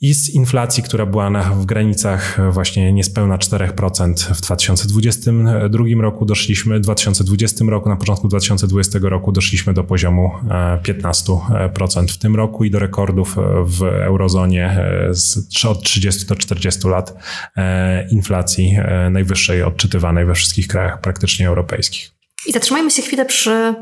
i 0.00 0.14
z 0.14 0.28
inflacji, 0.28 0.82
która 0.82 1.06
była 1.06 1.30
na, 1.30 1.42
w 1.42 1.64
granicach 1.64 2.38
właśnie 2.52 2.92
niespełna 2.92 3.38
4% 3.38 4.34
w 4.34 4.40
2022 4.40 5.84
roku 6.00 6.24
doszliśmy, 6.24 6.78
w 6.78 6.80
2020 6.80 7.64
roku, 7.64 7.88
na 7.88 7.96
początku 7.96 8.28
2020 8.28 8.98
roku 9.02 9.32
doszliśmy 9.32 9.74
do 9.74 9.84
poziomu 9.84 10.30
15% 10.82 12.04
e, 12.04 12.06
w 12.08 12.18
tym 12.18 12.36
roku 12.36 12.64
i 12.64 12.70
do 12.70 12.78
rekordów 12.78 13.36
w 13.64 13.82
eurozonie 13.82 14.64
e, 14.64 15.14
z, 15.14 15.64
od 15.64 15.82
30 15.82 16.26
do 16.26 16.36
40 16.36 16.88
lat 16.88 17.14
e, 17.56 18.08
inflacji 18.08 18.76
najwyższej 19.10 19.62
odczytywanej 19.62 20.26
we 20.26 20.34
wszystkich 20.34 20.68
krajach 20.68 21.00
praktycznie 21.00 21.48
europejskich. 21.48 22.15
I 22.46 22.52
zatrzymajmy 22.52 22.90
się 22.90 23.02
chwilę 23.02 23.24
przy 23.24 23.50
e, 23.50 23.74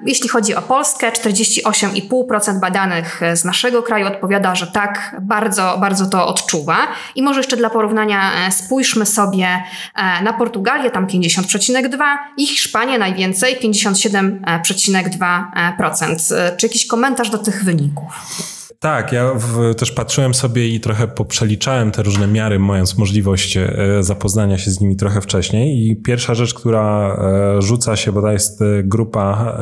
Jeśli 0.06 0.29
chodzi 0.29 0.56
o 0.56 0.62
Polskę, 0.62 1.12
48,5% 1.12 2.60
badanych 2.60 3.22
z 3.34 3.46
naszego 3.46 3.84
kraju 3.84 4.08
odpowiada 4.08 4.38
że 4.55 4.67
tak, 4.67 5.15
bardzo, 5.22 5.77
bardzo 5.81 6.05
to 6.05 6.27
odczuwa. 6.27 6.77
I 7.15 7.24
może 7.24 7.39
jeszcze 7.39 7.58
dla 7.58 7.69
porównania 7.69 8.48
e, 8.48 8.51
spójrzmy 8.51 9.05
sobie 9.05 9.63
e, 9.96 10.24
na 10.24 10.34
Portugalię, 10.34 10.91
tam 10.91 11.08
50,2% 11.08 12.17
i 12.38 12.48
Hiszpanię 12.48 12.98
najwięcej, 12.98 13.60
57,2%. 13.60 16.36
E, 16.36 16.58
czy 16.58 16.65
jakiś 16.65 16.88
komentarz 16.88 17.29
do 17.29 17.38
tych 17.38 17.63
wyników? 17.63 18.13
Tak, 18.81 19.12
ja 19.12 19.33
w, 19.33 19.75
też 19.75 19.91
patrzyłem 19.91 20.33
sobie 20.33 20.67
i 20.67 20.79
trochę 20.79 21.07
poprzeliczałem 21.07 21.91
te 21.91 22.03
różne 22.03 22.27
miary, 22.27 22.59
mając 22.59 22.98
możliwość 22.98 23.57
e, 23.57 23.69
zapoznania 24.00 24.57
się 24.57 24.71
z 24.71 24.81
nimi 24.81 24.95
trochę 24.95 25.21
wcześniej. 25.21 25.88
I 25.88 25.95
pierwsza 25.95 26.33
rzecz, 26.36 26.53
która 26.53 27.17
e, 27.57 27.62
rzuca 27.62 27.95
się, 27.95 28.12
bo 28.12 28.21
to 28.21 28.31
jest 28.31 28.62
e, 28.62 28.65
grupa 28.83 29.59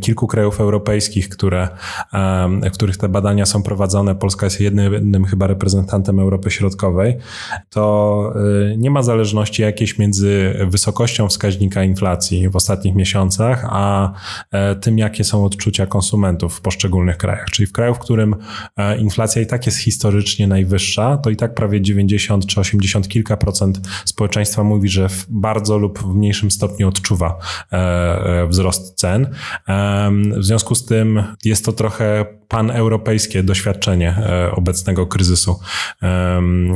kilku 0.00 0.26
krajów 0.26 0.60
europejskich, 0.60 1.28
które, 1.28 1.68
w 2.62 2.72
których 2.72 2.96
te 2.96 3.08
badania 3.08 3.46
są 3.46 3.62
prowadzone. 3.62 4.14
Polska 4.14 4.46
jest 4.46 4.60
jednym 4.60 5.24
chyba 5.24 5.46
reprezentantem 5.46 6.20
Europy 6.20 6.50
Środkowej. 6.50 7.16
To 7.70 8.34
nie 8.76 8.90
ma 8.90 9.02
zależności 9.02 9.62
jakiejś 9.62 9.98
między 9.98 10.54
wysokością 10.70 11.28
wskaźnika 11.28 11.84
inflacji 11.84 12.48
w 12.48 12.56
ostatnich 12.56 12.94
miesiącach, 12.94 13.66
a 13.70 14.12
tym, 14.80 14.98
jakie 14.98 15.24
są 15.24 15.44
odczucia 15.44 15.86
konsumentów 15.86 16.56
w 16.56 16.60
poszczególnych 16.60 17.16
krajach. 17.16 17.50
Czyli 17.50 17.66
w 17.66 17.72
krajach, 17.72 17.98
którym 18.08 18.36
e, 18.76 18.98
inflacja 18.98 19.42
i 19.42 19.46
tak 19.46 19.66
jest 19.66 19.78
historycznie 19.78 20.46
najwyższa, 20.46 21.16
to 21.16 21.30
i 21.30 21.36
tak 21.36 21.54
prawie 21.54 21.80
90 21.80 22.46
czy 22.46 22.60
80 22.60 23.08
kilka 23.08 23.36
procent 23.36 23.80
społeczeństwa 24.04 24.64
mówi, 24.64 24.88
że 24.88 25.08
w 25.08 25.26
bardzo 25.28 25.78
lub 25.78 25.98
w 25.98 26.14
mniejszym 26.14 26.50
stopniu 26.50 26.88
odczuwa 26.88 27.38
e, 27.72 27.76
e, 27.76 28.46
wzrost 28.46 28.94
cen. 28.94 29.28
W 30.36 30.44
związku 30.44 30.74
z 30.74 30.86
tym 30.86 31.22
jest 31.44 31.64
to 31.64 31.72
trochę 31.72 32.24
paneuropejskie 32.48 33.42
doświadczenie 33.42 34.16
e, 34.16 34.50
obecnego 34.50 35.06
kryzysu 35.06 35.60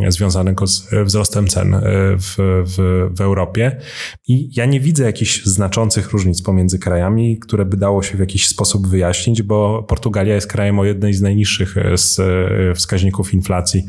związanego 0.09 0.67
z 0.67 0.89
wzrostem 1.05 1.49
cen 1.49 1.75
e, 1.75 1.81
w, 2.17 2.35
w, 2.65 3.09
w 3.17 3.21
Europie. 3.21 3.77
I 4.29 4.51
ja 4.57 4.67
nie 4.67 4.81
widzę 4.81 5.05
jakichś 5.05 5.45
znaczących 5.45 6.11
różnic 6.11 6.43
pomiędzy 6.43 6.79
krajami, 6.79 7.39
które 7.39 7.65
by 7.65 7.77
dało 7.77 8.03
się 8.03 8.17
w 8.17 8.21
jakiś 8.21 8.49
sposób 8.49 8.87
wyjaśnić, 8.87 9.43
bo 9.43 9.83
Portugalia 9.83 10.35
jest 10.35 10.47
krajem 10.47 10.79
o 10.79 10.85
jednej 10.85 11.15
z 11.15 11.23
najniższych 11.23 11.77
e, 11.77 11.99
z 11.99 12.21
wskaźników 12.77 13.35
inflacji 13.35 13.85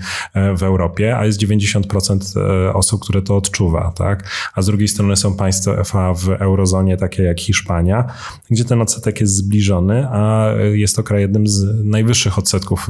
w 0.58 0.64
Europie, 0.64 1.18
a 1.18 1.26
jest 1.26 1.40
90% 1.40 2.40
osób, 2.74 3.02
które 3.02 3.22
to 3.22 3.38
odczuwa, 3.38 3.94
tak? 3.96 4.30
A 4.56 4.62
z 4.62 4.66
drugiej 4.66 4.88
strony 4.88 5.16
są 5.16 5.36
państwa 5.36 6.14
w 6.14 6.30
eurozonie, 6.30 6.98
takie 6.98 7.24
jak 7.24 7.40
Hiszpania, 7.40 8.06
gdzie 8.50 8.66
ten 8.66 8.82
odsetek 8.82 9.22
jest 9.22 9.36
zbliżony, 9.36 10.08
a 10.12 10.50
jest 10.74 10.96
to 10.96 11.04
kraj 11.04 11.22
jednym 11.22 11.48
z 11.48 11.73
najwyższych 11.84 12.38
odsetków, 12.40 12.90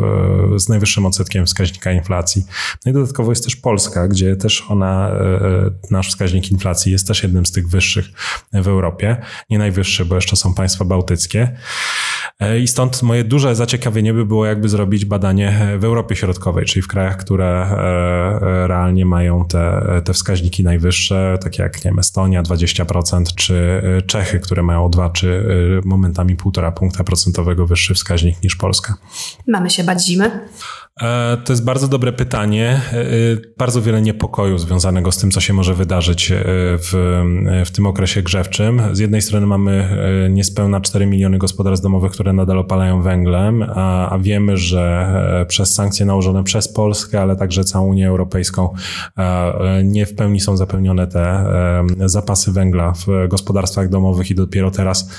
e, 0.54 0.60
z 0.60 0.70
najwyższym 0.70 1.06
odsetkiem 1.06 1.46
wskaźnika 1.46 1.92
inflacji. 1.92 2.46
No 2.86 2.92
i 2.92 2.94
dodatkowo 2.94 3.32
jest 3.32 3.44
też 3.44 3.56
Polska, 3.56 4.08
gdzie 4.08 4.36
też 4.36 4.66
ona, 4.70 5.10
e, 5.10 5.14
e, 5.14 5.72
nasz 5.92 6.10
wskaźnik 6.10 6.52
inflacji 6.52 6.92
jest 6.92 7.08
też 7.08 7.24
jednym 7.24 7.46
z 7.46 7.52
tych 7.52 7.70
wyższych 7.70 8.06
w 8.54 8.68
Europie. 8.68 9.18
Nie 9.50 9.58
najwyższy, 9.58 10.06
bo 10.06 10.16
jeszcze 10.16 10.36
są 10.36 10.54
państwa 10.54 10.86
bałtyckie. 10.86 11.58
I 12.62 12.68
stąd 12.68 13.04
moje 13.04 13.24
duże 13.24 13.56
zaciekawienie 13.56 14.14
by 14.14 14.26
było, 14.26 14.46
jakby 14.46 14.70
zrobić 14.70 15.06
badanie 15.06 15.78
w 15.80 15.84
Europie 15.84 16.16
Środkowej, 16.16 16.66
czyli 16.66 16.84
w 16.84 16.88
krajach, 16.88 17.18
które 17.18 17.70
realnie 18.68 19.06
mają 19.06 19.46
te, 19.46 20.02
te 20.06 20.14
wskaźniki 20.14 20.64
najwyższe, 20.64 21.38
takie 21.42 21.64
jak 21.64 21.86
nie 21.86 21.92
wiem, 21.92 22.00
Estonia 22.00 22.44
20%, 22.44 23.24
czy 23.36 23.82
Czechy, 24.08 24.40
które 24.40 24.64
mają 24.64 24.90
2 24.90 25.10
czy 25.10 25.46
momentami 25.86 26.38
1,5 26.38 26.74
punkta 26.74 27.04
procentowego 27.04 27.68
wyższy 27.68 27.94
wskaźnik 27.94 28.44
niż 28.44 28.56
Polska. 28.56 28.73
Polska. 28.74 28.94
Mamy 29.48 29.70
się 29.70 29.84
bać 29.84 30.06
zimy? 30.06 30.50
E, 31.02 31.38
to 31.46 31.54
jest 31.54 31.66
bardzo 31.66 31.88
dobre 31.88 32.12
pytanie. 32.12 32.82
E, 32.94 33.00
e, 33.00 33.06
bardzo 33.58 33.82
wiele 33.82 34.02
niepokoju 34.02 34.58
związanego 34.58 35.12
z 35.12 35.18
tym, 35.18 35.32
co 35.32 35.42
się 35.42 35.54
może 35.54 35.74
wydarzyć 35.74 36.34
w, 36.78 37.22
w 37.66 37.72
tym 37.72 37.88
okresie 37.88 38.22
grzewczym. 38.22 38.82
Z 38.92 39.00
jednej 39.00 39.22
strony 39.22 39.48
mamy 39.48 39.98
niespełna 40.30 40.82
4 40.82 41.06
miliony 41.06 41.38
gospodarstw 41.38 41.84
domowych, 41.84 42.12
które 42.12 42.34
nadal 42.34 42.60
opalają 42.60 43.02
węglem, 43.02 43.66
a, 43.76 44.10
a 44.10 44.20
wiemy, 44.20 44.58
że 44.58 45.14
przez 45.48 45.74
sankcje 45.74 46.06
nałożone 46.06 46.44
przez 46.44 46.74
Polskę, 46.74 47.22
ale 47.22 47.36
także 47.36 47.64
całą 47.64 47.88
Unię 47.88 48.08
Europejską 48.08 48.74
nie 49.84 50.06
w 50.06 50.16
pełni 50.16 50.40
są 50.40 50.58
zapewnione 50.58 51.08
te 51.08 51.46
zapasy 52.06 52.52
węgla 52.52 52.94
w 52.94 53.28
gospodarstwach 53.28 53.90
domowych 53.90 54.32
i 54.32 54.36
dopiero 54.36 54.72
teraz 54.72 55.10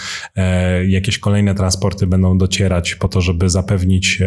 jakieś 0.86 1.18
kolejne 1.18 1.54
transporty 1.54 2.06
będą 2.06 2.38
docierać 2.38 2.94
po 2.94 3.08
to, 3.08 3.20
żeby 3.20 3.50
zapewnić 3.50 4.22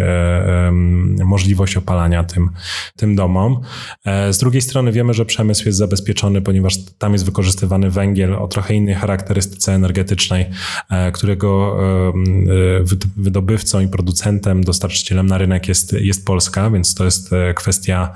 możliwość 1.23 1.36
możliwość 1.37 1.77
opalania 1.77 2.23
tym, 2.23 2.49
tym 2.95 3.15
domom. 3.15 3.61
E, 4.05 4.33
z 4.33 4.37
drugiej 4.37 4.61
strony 4.61 4.91
wiemy, 4.91 5.13
że 5.13 5.25
przemysł 5.25 5.65
jest 5.65 5.77
zabezpieczony, 5.77 6.41
ponieważ 6.41 6.77
tam 6.97 7.13
jest 7.13 7.25
wykorzystywany 7.25 7.89
węgiel 7.89 8.33
o 8.33 8.47
trochę 8.47 8.73
innej 8.73 8.95
charakterystyce 8.95 9.73
energetycznej, 9.73 10.45
e, 10.89 11.11
którego 11.11 11.77
e, 11.79 12.13
wydobywcą 13.17 13.79
i 13.79 13.87
producentem, 13.87 14.63
dostarczycielem 14.63 15.27
na 15.27 15.37
rynek 15.37 15.67
jest, 15.67 15.93
jest 15.93 16.25
Polska, 16.25 16.69
więc 16.69 16.95
to 16.95 17.05
jest 17.05 17.29
kwestia 17.55 18.13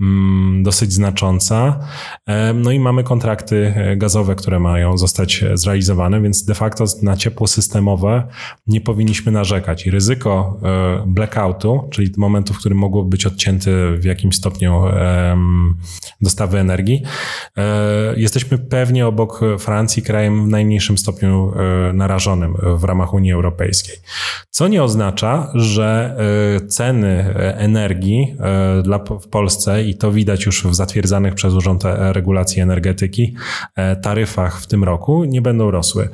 mm, 0.00 0.62
dosyć 0.62 0.92
znacząca. 0.92 1.80
No 2.54 2.70
i 2.70 2.80
mamy 2.80 3.04
kontrakty 3.04 3.74
gazowe, 3.96 4.34
które 4.34 4.60
mają 4.60 4.98
zostać 4.98 5.44
zrealizowane, 5.54 6.20
więc 6.20 6.44
de 6.44 6.54
facto 6.54 6.84
na 7.02 7.16
ciepło 7.16 7.46
systemowe 7.46 8.26
nie 8.66 8.80
powinniśmy 8.80 9.32
narzekać. 9.32 9.86
I 9.86 9.90
ryzyko 9.90 10.60
blackoutu, 11.06 11.88
czyli 11.90 12.12
momentów, 12.16 12.59
którym 12.60 12.78
mogło 12.78 13.04
być 13.04 13.26
odcięty 13.26 13.96
w 13.98 14.04
jakimś 14.04 14.36
stopniu 14.36 14.82
dostawy 16.20 16.58
energii. 16.58 17.02
Jesteśmy 18.16 18.58
pewnie 18.58 19.06
obok 19.06 19.40
Francji 19.58 20.02
krajem 20.02 20.44
w 20.44 20.48
najmniejszym 20.48 20.98
stopniu 20.98 21.52
narażonym 21.94 22.56
w 22.78 22.84
ramach 22.84 23.14
Unii 23.14 23.32
Europejskiej. 23.32 23.96
Co 24.50 24.68
nie 24.68 24.82
oznacza, 24.82 25.52
że 25.54 26.16
ceny 26.68 27.34
energii 27.36 28.36
dla, 28.82 28.98
w 28.98 29.28
Polsce, 29.28 29.84
i 29.84 29.94
to 29.94 30.12
widać 30.12 30.46
już 30.46 30.64
w 30.66 30.74
zatwierdzanych 30.74 31.34
przez 31.34 31.54
Urząd 31.54 31.82
Regulacji 31.98 32.62
Energetyki, 32.62 33.34
taryfach 34.02 34.60
w 34.60 34.66
tym 34.66 34.84
roku, 34.84 35.24
nie 35.24 35.42
będą 35.42 35.70
rosły. 35.70 36.08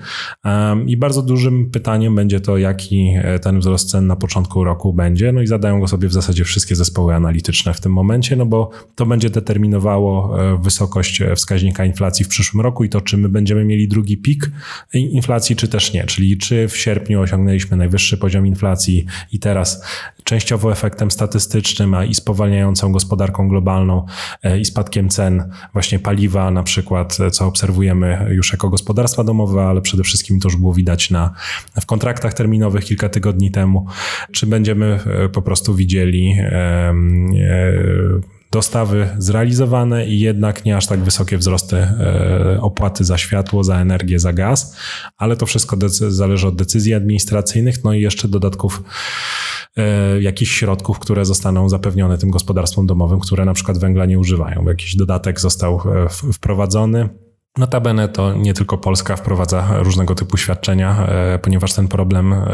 I 0.86 0.96
bardzo 0.96 1.22
dużym 1.22 1.70
pytaniem 1.70 2.14
będzie 2.14 2.40
to, 2.40 2.58
jaki 2.58 3.14
e, 3.22 3.38
ten 3.38 3.58
wzrost 3.58 3.90
cen 3.90 4.06
na 4.06 4.16
początku 4.16 4.64
roku 4.64 4.92
będzie. 4.92 5.32
No 5.32 5.42
i 5.42 5.46
zadają 5.46 5.80
go 5.80 5.88
sobie 5.88 6.08
w 6.08 6.12
zasadzie 6.12 6.35
wszystkie 6.44 6.76
zespoły 6.76 7.14
analityczne 7.14 7.74
w 7.74 7.80
tym 7.80 7.92
momencie, 7.92 8.36
no 8.36 8.46
bo 8.46 8.70
to 8.94 9.06
będzie 9.06 9.30
determinowało 9.30 10.40
e, 10.52 10.58
wysokość 10.62 11.20
e, 11.20 11.36
wskaźnika 11.36 11.84
inflacji 11.84 12.24
w 12.24 12.28
przyszłym 12.28 12.60
roku 12.60 12.84
i 12.84 12.88
to, 12.88 13.00
czy 13.00 13.16
my 13.16 13.28
będziemy 13.28 13.64
mieli 13.64 13.88
drugi 13.88 14.16
pik 14.16 14.50
inflacji, 14.94 15.56
czy 15.56 15.68
też 15.68 15.92
nie. 15.92 16.04
Czyli 16.04 16.38
czy 16.38 16.68
w 16.68 16.76
sierpniu 16.76 17.20
osiągnęliśmy 17.20 17.76
najwyższy 17.76 18.18
poziom 18.18 18.46
inflacji 18.46 19.06
i 19.32 19.38
teraz 19.38 19.84
częściowo 20.24 20.72
efektem 20.72 21.10
statystycznym, 21.10 21.94
a 21.94 22.04
i 22.04 22.14
spowalniającą 22.14 22.92
gospodarką 22.92 23.48
globalną 23.48 24.06
i 24.60 24.64
spadkiem 24.64 25.08
cen 25.08 25.50
właśnie 25.72 25.98
paliwa 25.98 26.50
na 26.50 26.62
przykład, 26.62 27.18
co 27.32 27.46
obserwujemy 27.46 28.26
już 28.30 28.52
jako 28.52 28.68
gospodarstwa 28.68 29.24
domowe, 29.24 29.62
ale 29.62 29.80
przede 29.80 30.02
wszystkim 30.02 30.40
to 30.40 30.48
już 30.48 30.56
było 30.56 30.74
widać 30.74 31.10
na, 31.10 31.34
w 31.80 31.86
kontraktach 31.86 32.34
terminowych 32.34 32.84
kilka 32.84 33.08
tygodni 33.08 33.50
temu. 33.50 33.86
Czy 34.32 34.46
będziemy 34.46 35.00
e, 35.24 35.28
po 35.28 35.42
prostu 35.42 35.74
widzieli 35.74 36.25
e, 36.32 36.94
dostawy 38.50 39.08
zrealizowane 39.18 40.06
i 40.06 40.20
jednak 40.20 40.64
nie 40.64 40.76
aż 40.76 40.86
tak 40.86 41.00
wysokie 41.00 41.38
wzrosty 41.38 41.76
e, 41.76 42.58
opłaty 42.60 43.04
za 43.04 43.18
światło, 43.18 43.64
za 43.64 43.80
energię, 43.80 44.18
za 44.18 44.32
gaz, 44.32 44.76
ale 45.16 45.36
to 45.36 45.46
wszystko 45.46 45.76
zależy 46.08 46.48
od 46.48 46.56
decyzji 46.56 46.94
administracyjnych, 46.94 47.84
no 47.84 47.92
i 47.92 48.00
jeszcze 48.00 48.28
dodatków 48.28 48.82
jakichś 50.20 50.52
środków, 50.52 50.98
które 50.98 51.24
zostaną 51.24 51.68
zapewnione 51.68 52.18
tym 52.18 52.30
gospodarstwom 52.30 52.86
domowym, 52.86 53.20
które 53.20 53.44
na 53.44 53.54
przykład 53.54 53.78
węgla 53.78 54.06
nie 54.06 54.18
używają. 54.18 54.64
Jakiś 54.68 54.96
dodatek 54.96 55.40
został 55.40 55.80
wprowadzony 56.32 57.08
Notabene 57.58 58.08
to 58.08 58.32
nie 58.32 58.54
tylko 58.54 58.78
Polska 58.78 59.16
wprowadza 59.16 59.68
różnego 59.78 60.14
typu 60.14 60.36
świadczenia, 60.36 61.06
e, 61.06 61.38
ponieważ 61.38 61.72
ten 61.72 61.88
problem 61.88 62.32
e, 62.32 62.46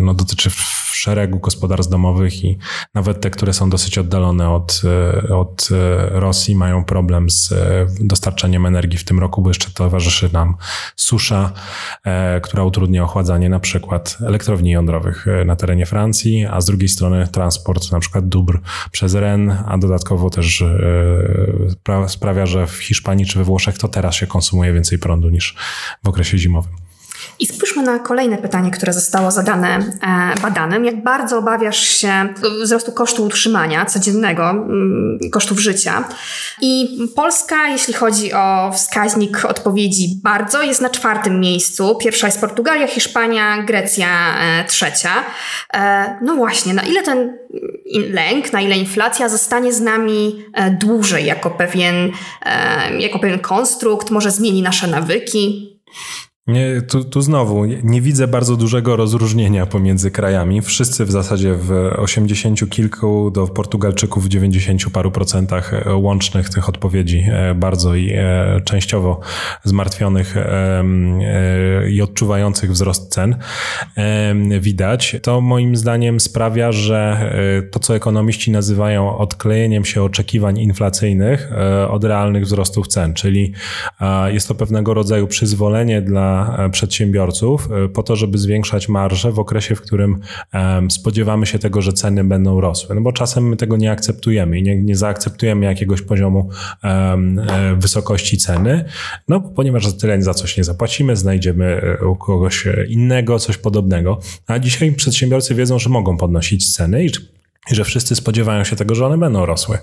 no, 0.00 0.14
dotyczy 0.14 0.50
szeregu 0.50 1.38
gospodarstw 1.38 1.92
domowych 1.92 2.44
i 2.44 2.58
nawet 2.94 3.20
te, 3.20 3.30
które 3.30 3.52
są 3.52 3.70
dosyć 3.70 3.98
oddalone 3.98 4.50
od, 4.50 4.82
e, 5.28 5.36
od 5.36 5.68
Rosji, 6.10 6.56
mają 6.56 6.84
problem 6.84 7.30
z 7.30 7.54
dostarczaniem 8.00 8.66
energii 8.66 8.98
w 8.98 9.04
tym 9.04 9.18
roku, 9.18 9.42
bo 9.42 9.50
jeszcze 9.50 9.70
towarzyszy 9.70 10.30
nam 10.32 10.56
susza, 10.96 11.52
która 12.42 12.64
utrudnia 12.64 13.04
ochładzanie 13.04 13.48
na 13.48 13.60
przykład 13.60 14.18
elektrowni 14.26 14.70
jądrowych 14.70 15.26
na 15.46 15.56
terenie 15.56 15.86
Francji, 15.86 16.46
a 16.46 16.60
z 16.60 16.66
drugiej 16.66 16.88
strony 16.88 17.28
transport 17.28 17.92
na 17.92 18.00
przykład 18.00 18.28
dóbr 18.28 18.60
przez 18.90 19.14
Ren, 19.14 19.56
a 19.66 19.78
dodatkowo 19.78 20.30
też 20.30 20.64
sprawia, 22.06 22.46
że 22.46 22.66
w 22.66 22.72
Hiszpanii 22.72 23.26
czy 23.26 23.38
we 23.38 23.44
Włoszech 23.44 23.78
to 23.78 23.88
teraz 23.88 24.14
się 24.14 24.26
konsumuje 24.40 24.72
więcej 24.72 24.98
prądu 24.98 25.30
niż 25.30 25.56
w 26.04 26.08
okresie 26.08 26.38
zimowym. 26.38 26.72
I 27.38 27.46
spójrzmy 27.46 27.82
na 27.82 27.98
kolejne 27.98 28.38
pytanie, 28.38 28.70
które 28.70 28.92
zostało 28.92 29.30
zadane 29.30 29.78
e, 29.78 30.40
badanym. 30.40 30.84
Jak 30.84 31.02
bardzo 31.02 31.38
obawiasz 31.38 31.80
się 31.80 32.28
wzrostu 32.62 32.92
kosztu 32.92 33.24
utrzymania 33.24 33.84
codziennego, 33.84 34.50
mm, 34.50 35.18
kosztów 35.32 35.60
życia? 35.60 36.04
I 36.60 36.98
Polska, 37.16 37.68
jeśli 37.68 37.94
chodzi 37.94 38.32
o 38.32 38.72
wskaźnik 38.72 39.44
odpowiedzi 39.44 40.20
bardzo, 40.22 40.62
jest 40.62 40.80
na 40.80 40.90
czwartym 40.90 41.40
miejscu. 41.40 41.96
Pierwsza 42.00 42.26
jest 42.26 42.40
Portugalia, 42.40 42.86
Hiszpania, 42.86 43.62
Grecja 43.62 44.08
e, 44.40 44.64
trzecia. 44.64 45.24
E, 45.74 46.18
no 46.22 46.34
właśnie, 46.36 46.74
na 46.74 46.82
ile 46.82 47.02
ten 47.02 47.38
lęk, 48.10 48.52
na 48.52 48.60
ile 48.60 48.76
inflacja 48.76 49.28
zostanie 49.28 49.72
z 49.72 49.80
nami 49.80 50.44
dłużej 50.80 51.24
jako 51.24 51.50
pewien, 51.50 52.10
jako 52.98 53.18
pewien 53.18 53.38
konstrukt, 53.38 54.10
może 54.10 54.30
zmieni 54.30 54.62
nasze 54.62 54.86
nawyki? 54.86 55.70
Nie, 56.50 56.82
tu, 56.82 57.04
tu 57.04 57.20
znowu 57.20 57.64
nie 57.64 58.00
widzę 58.00 58.28
bardzo 58.28 58.56
dużego 58.56 58.96
rozróżnienia 58.96 59.66
pomiędzy 59.66 60.10
krajami. 60.10 60.62
Wszyscy 60.62 61.04
w 61.04 61.10
zasadzie 61.10 61.54
w 61.54 61.70
80 61.96 62.70
kilku 62.70 63.30
do 63.30 63.46
Portugalczyków 63.46 64.24
w 64.24 64.28
90 64.28 64.90
paru 64.92 65.10
procentach 65.10 65.74
e, 65.74 65.94
łącznych 65.94 66.48
tych 66.48 66.68
odpowiedzi 66.68 67.24
e, 67.32 67.54
bardzo 67.54 67.94
i 67.94 68.12
e, 68.12 68.60
częściowo 68.64 69.20
zmartwionych 69.64 70.36
i 71.90 72.02
odczuwających 72.02 72.72
wzrost 72.72 73.12
cen 73.12 73.36
widać. 74.60 75.16
To 75.22 75.40
moim 75.40 75.76
zdaniem 75.76 76.20
sprawia, 76.20 76.72
że 76.72 77.32
to, 77.72 77.78
co 77.78 77.96
ekonomiści 77.96 78.50
nazywają 78.50 79.18
odklejeniem 79.18 79.84
się 79.84 80.02
oczekiwań 80.02 80.58
inflacyjnych 80.58 81.50
od 81.88 82.04
realnych 82.04 82.44
wzrostów 82.44 82.88
cen, 82.88 83.14
czyli 83.14 83.52
jest 84.26 84.48
to 84.48 84.54
pewnego 84.54 84.94
rodzaju 84.94 85.26
przyzwolenie 85.26 86.02
dla 86.02 86.39
E, 86.58 86.70
przedsiębiorców 86.70 87.68
e, 87.72 87.88
po 87.88 88.02
to, 88.02 88.16
żeby 88.16 88.38
zwiększać 88.38 88.88
marże 88.88 89.32
w 89.32 89.38
okresie, 89.38 89.74
w 89.74 89.80
którym 89.80 90.20
spodziewamy 90.90 91.46
się 91.46 91.58
tego, 91.58 91.82
że 91.82 91.92
ceny 91.92 92.24
będą 92.24 92.60
rosły. 92.60 92.94
No 92.94 93.00
bo 93.00 93.12
czasem 93.12 93.48
my 93.48 93.56
tego 93.56 93.76
nie 93.76 93.90
akceptujemy 93.90 94.58
i 94.58 94.62
nie, 94.62 94.82
nie 94.82 94.96
zaakceptujemy 94.96 95.66
jakiegoś 95.66 96.02
poziomu 96.02 96.48
e, 96.84 97.16
wysokości 97.76 98.38
ceny, 98.38 98.84
no 99.28 99.40
ponieważ 99.40 99.86
za 99.86 99.98
tyle 99.98 100.22
za 100.22 100.34
coś 100.34 100.56
nie 100.56 100.64
zapłacimy, 100.64 101.16
znajdziemy 101.16 101.96
u 102.12 102.16
kogoś 102.16 102.64
innego 102.88 103.38
coś 103.38 103.56
podobnego. 103.56 104.20
A 104.46 104.58
dzisiaj 104.58 104.92
przedsiębiorcy 104.92 105.54
wiedzą, 105.54 105.78
że 105.78 105.90
mogą 105.90 106.16
podnosić 106.16 106.72
ceny 106.72 107.04
i 107.04 107.10
i 107.70 107.74
że 107.74 107.84
wszyscy 107.84 108.16
spodziewają 108.16 108.64
się 108.64 108.76
tego, 108.76 108.94
że 108.94 109.06
one 109.06 109.18
będą 109.18 109.46
rosły. 109.46 109.78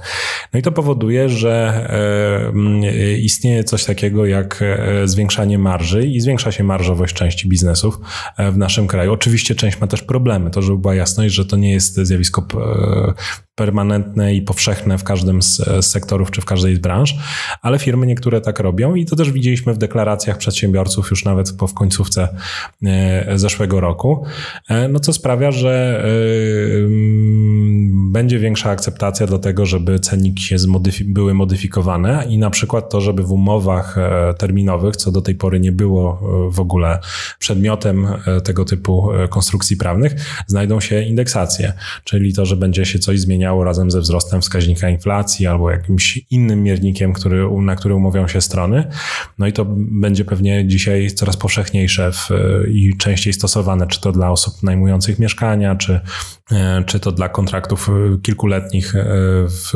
No 0.53 0.59
i 0.59 0.63
to 0.63 0.71
powoduje, 0.71 1.29
że 1.29 1.87
e, 2.53 3.17
istnieje 3.17 3.63
coś 3.63 3.85
takiego 3.85 4.25
jak 4.25 4.61
e, 4.61 5.07
zwiększanie 5.07 5.59
marży 5.59 6.05
i 6.05 6.21
zwiększa 6.21 6.51
się 6.51 6.63
marżowość 6.63 7.13
części 7.13 7.49
biznesów 7.49 7.99
e, 8.37 8.51
w 8.51 8.57
naszym 8.57 8.87
kraju. 8.87 9.13
Oczywiście 9.13 9.55
część 9.55 9.81
ma 9.81 9.87
też 9.87 10.01
problemy, 10.01 10.51
to 10.51 10.61
żeby 10.61 10.77
była 10.77 10.95
jasność, 10.95 11.35
że 11.35 11.45
to 11.45 11.55
nie 11.55 11.73
jest 11.73 11.95
zjawisko 11.95 12.47
permanentne 13.57 14.35
i 14.35 14.41
powszechne 14.41 14.97
w 14.97 15.03
każdym 15.03 15.41
z, 15.41 15.55
z 15.55 15.85
sektorów 15.85 16.31
czy 16.31 16.41
w 16.41 16.45
każdej 16.45 16.75
z 16.75 16.79
branż, 16.79 17.15
ale 17.61 17.79
firmy 17.79 18.07
niektóre 18.07 18.41
tak 18.41 18.59
robią 18.59 18.95
i 18.95 19.05
to 19.05 19.15
też 19.15 19.31
widzieliśmy 19.31 19.73
w 19.73 19.77
deklaracjach 19.77 20.37
przedsiębiorców 20.37 21.09
już 21.09 21.25
nawet 21.25 21.51
po 21.57 21.67
w 21.67 21.73
końcówce 21.73 22.27
zeszłego 23.35 23.79
roku, 23.79 24.25
no 24.89 24.99
co 24.99 25.13
sprawia, 25.13 25.51
że 25.51 26.03
będzie 28.11 28.39
większa 28.39 28.69
akceptacja 28.69 29.27
do 29.27 29.39
tego, 29.39 29.65
żeby 29.65 29.99
cenniki 29.99 30.43
się 30.43 30.57
zmodyfi 30.59 31.05
były 31.05 31.33
modyfikowane 31.33 32.25
i 32.29 32.37
na 32.37 32.49
przykład 32.49 32.89
to, 32.89 33.01
żeby 33.01 33.23
w 33.23 33.31
umowach 33.31 33.97
e, 33.97 34.33
terminowych, 34.37 34.95
co 34.95 35.11
do 35.11 35.21
tej 35.21 35.35
pory 35.35 35.59
nie 35.59 35.71
było 35.71 36.19
e, 36.47 36.51
w 36.51 36.59
ogóle 36.59 36.99
przedmiotem 37.39 38.07
e, 38.25 38.41
tego 38.41 38.65
typu 38.65 39.09
konstrukcji 39.29 39.77
prawnych, 39.77 40.15
znajdą 40.47 40.79
się 40.79 41.01
indeksacje, 41.01 41.73
czyli 42.03 42.33
to, 42.33 42.45
że 42.45 42.55
będzie 42.55 42.85
się 42.85 42.99
coś 42.99 43.19
zmieniało 43.19 43.46
razem 43.63 43.91
ze 43.91 44.01
wzrostem 44.01 44.41
wskaźnika 44.41 44.89
inflacji 44.89 45.47
albo 45.47 45.71
jakimś 45.71 46.19
innym 46.31 46.63
miernikiem, 46.63 47.13
który, 47.13 47.61
na 47.61 47.75
który 47.75 47.95
umówią 47.95 48.27
się 48.27 48.41
strony. 48.41 48.87
No 49.37 49.47
i 49.47 49.53
to 49.53 49.65
będzie 49.77 50.25
pewnie 50.25 50.67
dzisiaj 50.67 51.11
coraz 51.11 51.37
powszechniejsze 51.37 52.11
w, 52.11 52.29
i 52.71 52.97
częściej 52.97 53.33
stosowane, 53.33 53.87
czy 53.87 54.01
to 54.01 54.11
dla 54.11 54.31
osób 54.31 54.63
najmujących 54.63 55.19
mieszkania, 55.19 55.75
czy, 55.75 55.99
czy 56.85 56.99
to 56.99 57.11
dla 57.11 57.29
kontraktów 57.29 57.89
kilkuletnich, 58.23 58.95
e, 58.95 59.05
w, 59.47 59.73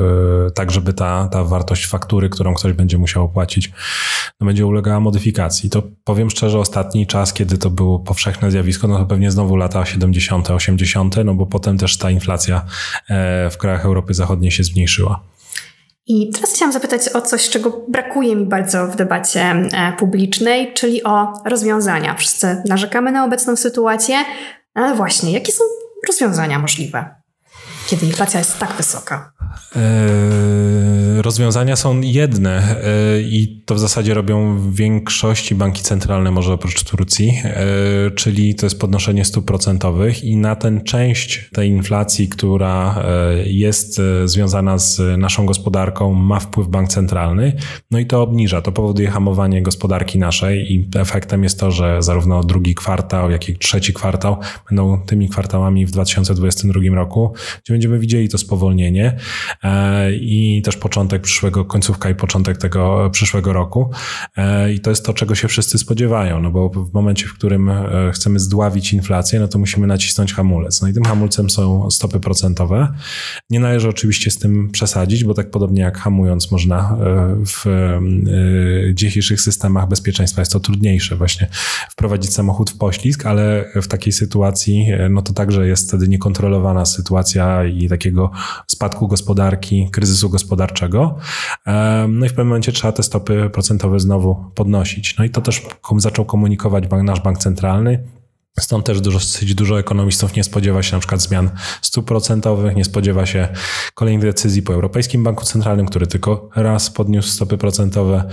tak 0.55 0.71
żeby 0.71 0.93
ta, 0.93 1.27
ta 1.31 1.43
wartość 1.43 1.87
faktury, 1.87 2.29
którą 2.29 2.53
ktoś 2.53 2.73
będzie 2.73 2.97
musiał 2.97 3.23
opłacić, 3.23 3.71
no 4.39 4.47
będzie 4.47 4.65
ulegała 4.65 4.99
modyfikacji. 4.99 5.69
To 5.69 5.83
powiem 6.03 6.29
szczerze, 6.29 6.59
ostatni 6.59 7.07
czas, 7.07 7.33
kiedy 7.33 7.57
to 7.57 7.69
było 7.69 7.99
powszechne 7.99 8.51
zjawisko, 8.51 8.87
no 8.87 8.97
to 8.97 9.05
pewnie 9.05 9.31
znowu 9.31 9.55
lata 9.55 9.85
70., 9.85 10.49
80., 10.49 11.15
no 11.25 11.33
bo 11.33 11.45
potem 11.45 11.77
też 11.77 11.97
ta 11.97 12.11
inflacja 12.11 12.65
e, 13.09 13.49
w 13.49 13.57
krajach 13.57 13.85
Europy 13.85 14.13
Zachodniej 14.13 14.51
się 14.51 14.63
zmniejszyła. 14.63 15.23
I 16.07 16.29
teraz 16.33 16.53
chciałam 16.55 16.73
zapytać 16.73 17.09
o 17.13 17.21
coś, 17.21 17.49
czego 17.49 17.85
brakuje 17.87 18.35
mi 18.35 18.45
bardzo 18.45 18.87
w 18.87 18.95
debacie 18.95 19.41
e, 19.41 19.93
publicznej, 19.99 20.73
czyli 20.73 21.03
o 21.03 21.33
rozwiązania. 21.45 22.15
Wszyscy 22.15 22.63
narzekamy 22.67 23.11
na 23.11 23.25
obecną 23.25 23.55
sytuację, 23.55 24.15
ale 24.73 24.95
właśnie, 24.95 25.31
jakie 25.31 25.51
są 25.51 25.63
rozwiązania 26.07 26.59
możliwe? 26.59 27.21
kiedy 27.87 28.05
inflacja 28.05 28.39
jest 28.39 28.59
tak 28.59 28.71
wysoka? 28.71 29.31
Rozwiązania 31.21 31.75
są 31.75 32.01
jedne 32.01 32.75
i 33.23 33.61
to 33.65 33.75
w 33.75 33.79
zasadzie 33.79 34.13
robią 34.13 34.57
w 34.57 34.75
większości 34.75 35.55
banki 35.55 35.83
centralne, 35.83 36.31
może 36.31 36.53
oprócz 36.53 36.83
Turcji, 36.83 37.41
czyli 38.15 38.55
to 38.55 38.65
jest 38.65 38.79
podnoszenie 38.79 39.25
stóp 39.25 39.45
procentowych 39.45 40.23
i 40.23 40.37
na 40.37 40.55
ten 40.55 40.83
część 40.83 41.49
tej 41.53 41.69
inflacji, 41.69 42.27
która 42.27 43.03
jest 43.45 44.01
związana 44.25 44.77
z 44.77 45.19
naszą 45.19 45.45
gospodarką, 45.45 46.13
ma 46.13 46.39
wpływ 46.39 46.67
bank 46.67 46.89
centralny, 46.89 47.53
no 47.91 47.99
i 47.99 48.05
to 48.05 48.21
obniża, 48.21 48.61
to 48.61 48.71
powoduje 48.71 49.09
hamowanie 49.09 49.61
gospodarki 49.61 50.19
naszej 50.19 50.73
i 50.73 50.89
efektem 50.95 51.43
jest 51.43 51.59
to, 51.59 51.71
że 51.71 52.03
zarówno 52.03 52.43
drugi 52.43 52.75
kwartał, 52.75 53.31
jak 53.31 53.49
i 53.49 53.57
trzeci 53.57 53.93
kwartał 53.93 54.37
będą 54.69 55.01
tymi 55.05 55.29
kwartałami 55.29 55.85
w 55.85 55.91
2022 55.91 56.95
roku, 56.95 57.33
gdzie 57.63 57.73
będziemy 57.73 57.99
widzieli 57.99 58.29
to 58.29 58.37
spowolnienie. 58.37 59.05
e, 59.07 59.15
i 60.11 60.61
też 60.65 60.77
początek 60.77 61.21
przyszłego, 61.21 61.65
końcówka 61.65 62.09
i 62.09 62.15
początek 62.15 62.57
tego 62.57 63.09
przyszłego 63.11 63.53
roku. 63.53 63.91
E, 64.37 64.73
I 64.73 64.79
to 64.79 64.89
jest 64.89 65.05
to, 65.05 65.13
czego 65.13 65.35
się 65.35 65.47
wszyscy 65.47 65.77
spodziewają, 65.77 66.39
no 66.39 66.51
bo 66.51 66.69
w 66.69 66.93
momencie, 66.93 67.27
w 67.27 67.33
którym 67.33 67.69
e, 67.69 68.11
chcemy 68.13 68.39
zdławić 68.39 68.93
inflację, 68.93 69.39
no 69.39 69.47
to 69.47 69.59
musimy 69.59 69.87
nacisnąć 69.87 70.33
hamulec. 70.33 70.81
No 70.81 70.87
i 70.87 70.93
tym 70.93 71.03
hamulcem 71.03 71.49
są 71.49 71.91
stopy 71.91 72.19
procentowe. 72.19 72.87
Nie 73.49 73.59
należy 73.59 73.89
oczywiście 73.89 74.31
z 74.31 74.37
tym 74.37 74.69
przesadzić, 74.71 75.23
bo 75.23 75.33
tak 75.33 75.51
podobnie 75.51 75.81
jak 75.81 75.97
hamując 75.97 76.51
można 76.51 76.97
w 77.45 77.65
dzisiejszych 78.93 79.41
systemach 79.41 79.87
bezpieczeństwa 79.87 80.41
jest 80.41 80.51
to 80.51 80.59
trudniejsze 80.59 81.15
właśnie 81.15 81.47
wprowadzić 81.89 82.33
samochód 82.33 82.71
w 82.71 82.77
poślizg, 82.77 83.25
ale 83.25 83.71
w 83.75 83.87
takiej 83.87 84.13
sytuacji 84.13 84.87
no 85.09 85.21
to 85.21 85.33
także 85.33 85.67
jest 85.67 85.87
wtedy 85.87 86.07
niekontrolowana 86.07 86.85
sytuacja 86.85 87.65
i 87.65 87.89
takiego 87.89 88.31
spadku 88.67 89.07
gospodarki, 89.31 89.89
kryzysu 89.91 90.29
gospodarczego. 90.29 91.17
No 92.07 92.25
i 92.25 92.29
w 92.29 92.31
pewnym 92.31 92.47
momencie 92.47 92.71
trzeba 92.71 92.91
te 92.91 93.03
stopy 93.03 93.49
procentowe 93.53 93.99
znowu 93.99 94.45
podnosić. 94.55 95.17
No 95.17 95.25
i 95.25 95.29
to 95.29 95.41
też 95.41 95.61
zaczął 95.97 96.25
komunikować 96.25 96.83
nasz 97.03 97.21
bank 97.21 97.37
centralny. 97.37 98.03
Stąd 98.59 98.85
też 98.85 99.01
dosyć 99.01 99.55
dużo 99.55 99.79
ekonomistów 99.79 100.35
nie 100.35 100.43
spodziewa 100.43 100.83
się 100.83 100.95
na 100.95 100.99
przykład 100.99 101.21
zmian 101.21 101.49
stóp 101.81 102.07
procentowych, 102.07 102.75
nie 102.75 102.85
spodziewa 102.85 103.25
się 103.25 103.47
kolejnych 103.93 104.25
decyzji 104.25 104.61
po 104.61 104.73
Europejskim 104.73 105.23
Banku 105.23 105.45
Centralnym, 105.45 105.85
który 105.85 106.07
tylko 106.07 106.49
raz 106.55 106.89
podniósł 106.89 107.29
stopy 107.29 107.57
procentowe 107.57 108.23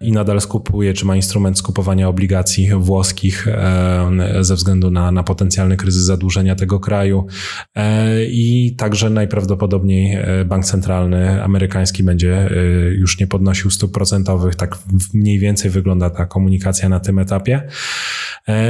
i 0.00 0.12
nadal 0.12 0.40
skupuje, 0.40 0.94
czy 0.94 1.06
ma 1.06 1.16
instrument 1.16 1.58
skupowania 1.58 2.08
obligacji 2.08 2.70
włoskich 2.76 3.48
e, 3.48 4.10
ze 4.40 4.54
względu 4.54 4.90
na, 4.90 5.12
na 5.12 5.22
potencjalny 5.22 5.76
kryzys 5.76 6.02
zadłużenia 6.02 6.54
tego 6.54 6.80
kraju. 6.80 7.26
E, 7.74 8.24
I 8.24 8.74
także 8.78 9.10
najprawdopodobniej 9.10 10.14
e, 10.14 10.44
Bank 10.44 10.64
Centralny 10.64 11.44
amerykański 11.44 12.02
będzie 12.02 12.50
już 12.92 13.20
nie 13.20 13.26
podnosił 13.26 13.70
stóp 13.70 13.92
procentowych. 13.92 14.54
Tak 14.54 14.78
mniej 15.14 15.38
więcej 15.38 15.70
wygląda 15.70 16.10
ta 16.10 16.26
komunikacja 16.26 16.88
na 16.88 17.00
tym 17.00 17.18
etapie. 17.18 17.68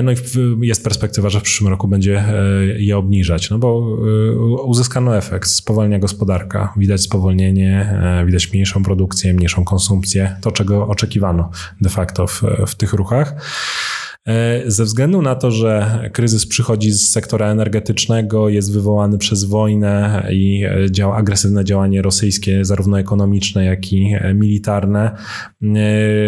No 0.03 0.13
i 0.13 0.17
jest 0.61 0.82
perspektywa, 0.83 1.29
że 1.29 1.41
w 1.41 1.43
przyszłym 1.43 1.71
roku 1.71 1.89
będzie 1.89 2.19
e, 2.19 2.35
je 2.79 2.97
obniżać, 2.99 3.51
no 3.51 3.59
bo 3.59 3.99
e, 4.29 4.63
uzyskano 4.63 5.17
efekt, 5.17 5.49
spowalnia 5.49 5.99
gospodarka, 5.99 6.75
widać 6.77 7.01
spowolnienie, 7.01 8.01
e, 8.03 8.27
widać 8.27 8.53
mniejszą 8.53 8.83
produkcję, 8.85 9.35
mniejszą 9.35 9.65
konsumpcję, 9.65 10.37
to 10.41 10.53
czego 10.53 10.89
oczekiwano 10.89 11.51
de 11.81 11.91
facto 11.91 12.27
w, 12.27 12.43
w 12.67 12.75
tych 12.75 12.93
ruchach. 12.93 13.35
E, 14.29 14.63
ze 14.71 14.85
względu 14.85 15.23
na 15.23 15.35
to, 15.35 15.51
że 15.51 16.01
kryzys 16.13 16.47
przychodzi 16.47 16.93
z 16.93 17.11
sektora 17.11 17.47
energetycznego, 17.47 18.49
jest 18.49 18.73
wywołany 18.73 19.19
przez 19.19 19.45
wojnę 19.45 20.27
i 20.33 20.65
e, 20.65 20.91
działa, 20.91 21.17
agresywne 21.17 21.65
działanie 21.65 22.03
rosyjskie, 22.03 22.65
zarówno 22.65 22.99
ekonomiczne, 22.99 23.65
jak 23.65 23.93
i 23.93 24.15
e, 24.15 24.35
militarne, 24.35 25.17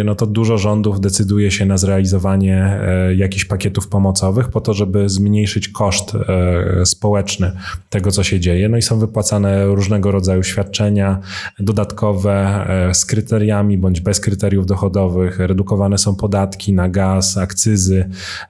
no 0.05 0.15
to 0.15 0.25
dużo 0.25 0.57
rządów 0.57 1.01
decyduje 1.01 1.51
się 1.51 1.65
na 1.65 1.77
zrealizowanie 1.77 2.79
jakichś 3.15 3.45
pakietów 3.45 3.87
pomocowych 3.87 4.49
po 4.49 4.61
to, 4.61 4.73
żeby 4.73 5.09
zmniejszyć 5.09 5.69
koszt 5.69 6.13
społeczny 6.85 7.51
tego, 7.89 8.11
co 8.11 8.23
się 8.23 8.39
dzieje. 8.39 8.69
No 8.69 8.77
i 8.77 8.81
są 8.81 8.99
wypłacane 8.99 9.65
różnego 9.65 10.11
rodzaju 10.11 10.43
świadczenia 10.43 11.19
dodatkowe 11.59 12.65
z 12.93 13.05
kryteriami 13.05 13.77
bądź 13.77 14.01
bez 14.01 14.19
kryteriów 14.19 14.65
dochodowych. 14.65 15.39
Redukowane 15.39 15.97
są 15.97 16.15
podatki 16.15 16.73
na 16.73 16.89
gaz, 16.89 17.37
akcyzy, 17.37 17.84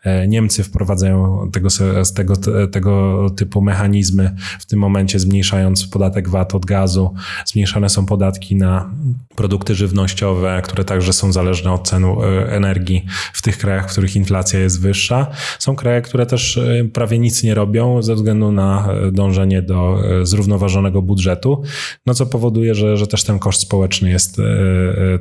E, 0.04 0.28
Niemcy 0.28 0.64
wprowadzają 0.64 1.50
tego, 1.52 1.70
tego, 2.14 2.36
tego 2.68 3.26
typu 3.30 3.62
mechanizmy, 3.62 4.36
w 4.60 4.66
tym 4.66 4.80
momencie 4.80 5.20
zmniejszając 5.20 5.88
podatek 5.88 6.30
VAT 6.30 6.56
od 6.56 6.66
gazu. 6.66 7.14
Zmniejszane 7.46 7.90
są 7.90 8.06
podatki 8.06 8.56
na 8.56 8.92
produkty 9.36 9.76
żywnościowe, 9.76 10.62
które 10.64 10.84
także 10.84 11.14
są 11.14 11.32
zależne 11.32 11.72
od 11.72 11.88
cenu 11.88 12.24
e, 12.24 12.52
energii 12.52 13.06
w 13.34 13.42
tych 13.42 13.58
krajach, 13.58 13.88
w 13.88 13.92
których 13.92 14.16
inflacja 14.16 14.60
jest 14.60 14.82
wyższa. 14.82 15.28
Są 15.60 15.76
kraje, 15.76 16.02
które 16.02 16.26
też 16.26 16.58
e, 16.58 16.86
prawie 16.94 17.20
nic 17.20 17.44
nie 17.44 17.56
robią 17.56 18.02
ze 18.02 18.16
względu 18.16 18.52
na 18.52 18.88
dążenie 19.12 19.62
do 19.62 20.04
zrównoważonego 20.24 21.02
budżetu, 21.02 21.64
no 22.06 22.14
co 22.14 22.26
powoduje, 22.26 22.76
że, 22.76 22.98
że 22.98 23.08
też 23.08 23.24
ten 23.24 23.40
koszt 23.40 23.62
społeczny 23.62 24.10
jest 24.10 24.38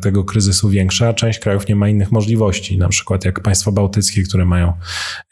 tego 0.00 0.24
kryzysu 0.24 0.68
większy, 0.68 1.06
a 1.06 1.14
część 1.14 1.38
krajów 1.38 1.68
nie 1.68 1.76
ma 1.76 1.88
innych 1.88 2.12
możliwości, 2.12 2.78
na 2.78 2.88
przykład 2.88 3.24
jak 3.24 3.40
państwa 3.40 3.72
bałtyckie, 3.72 4.03
które 4.28 4.44
mają 4.44 4.72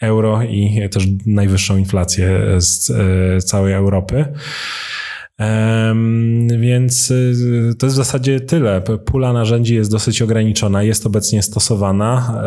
euro 0.00 0.42
i 0.42 0.88
też 0.92 1.04
najwyższą 1.26 1.76
inflację 1.76 2.40
z 2.58 2.90
e, 2.90 3.40
całej 3.40 3.74
Europy. 3.74 4.24
Więc 6.58 7.10
y, 7.10 7.74
to 7.78 7.86
jest 7.86 7.96
w 7.96 7.96
zasadzie 7.96 8.40
tyle. 8.40 8.80
Pula 9.04 9.32
narzędzi 9.32 9.74
jest 9.74 9.90
dosyć 9.90 10.22
ograniczona, 10.22 10.82
jest 10.82 11.06
obecnie 11.06 11.42
stosowana. 11.42 12.42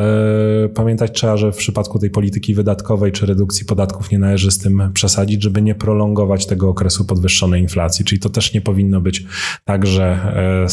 E, 0.66 0.70
pamiętać 0.70 1.12
trzeba, 1.12 1.38
że 1.38 1.52
w 1.52 1.58
przypadku 1.58 2.00
tej 2.00 2.10
polityki 2.10 2.54
wydatkowej 2.54 3.12
czy 3.12 3.26
redukcji 3.26 3.66
podatków 3.66 4.12
nie 4.12 4.20
należy 4.20 4.52
z 4.52 4.58
tym 4.58 4.92
przesadzić, 4.94 5.44
żeby 5.44 5.62
nie 5.62 5.76
prolongować 5.76 6.46
tego 6.46 6.70
okresu 6.70 7.06
podwyższonej 7.06 7.62
inflacji. 7.62 8.06
Czyli 8.06 8.22
to 8.22 8.30
też 8.30 8.54
nie 8.54 8.62
powinno 8.62 9.02
być 9.02 9.26
tak, 9.64 9.88
że 9.88 10.04
e, 10.04 10.66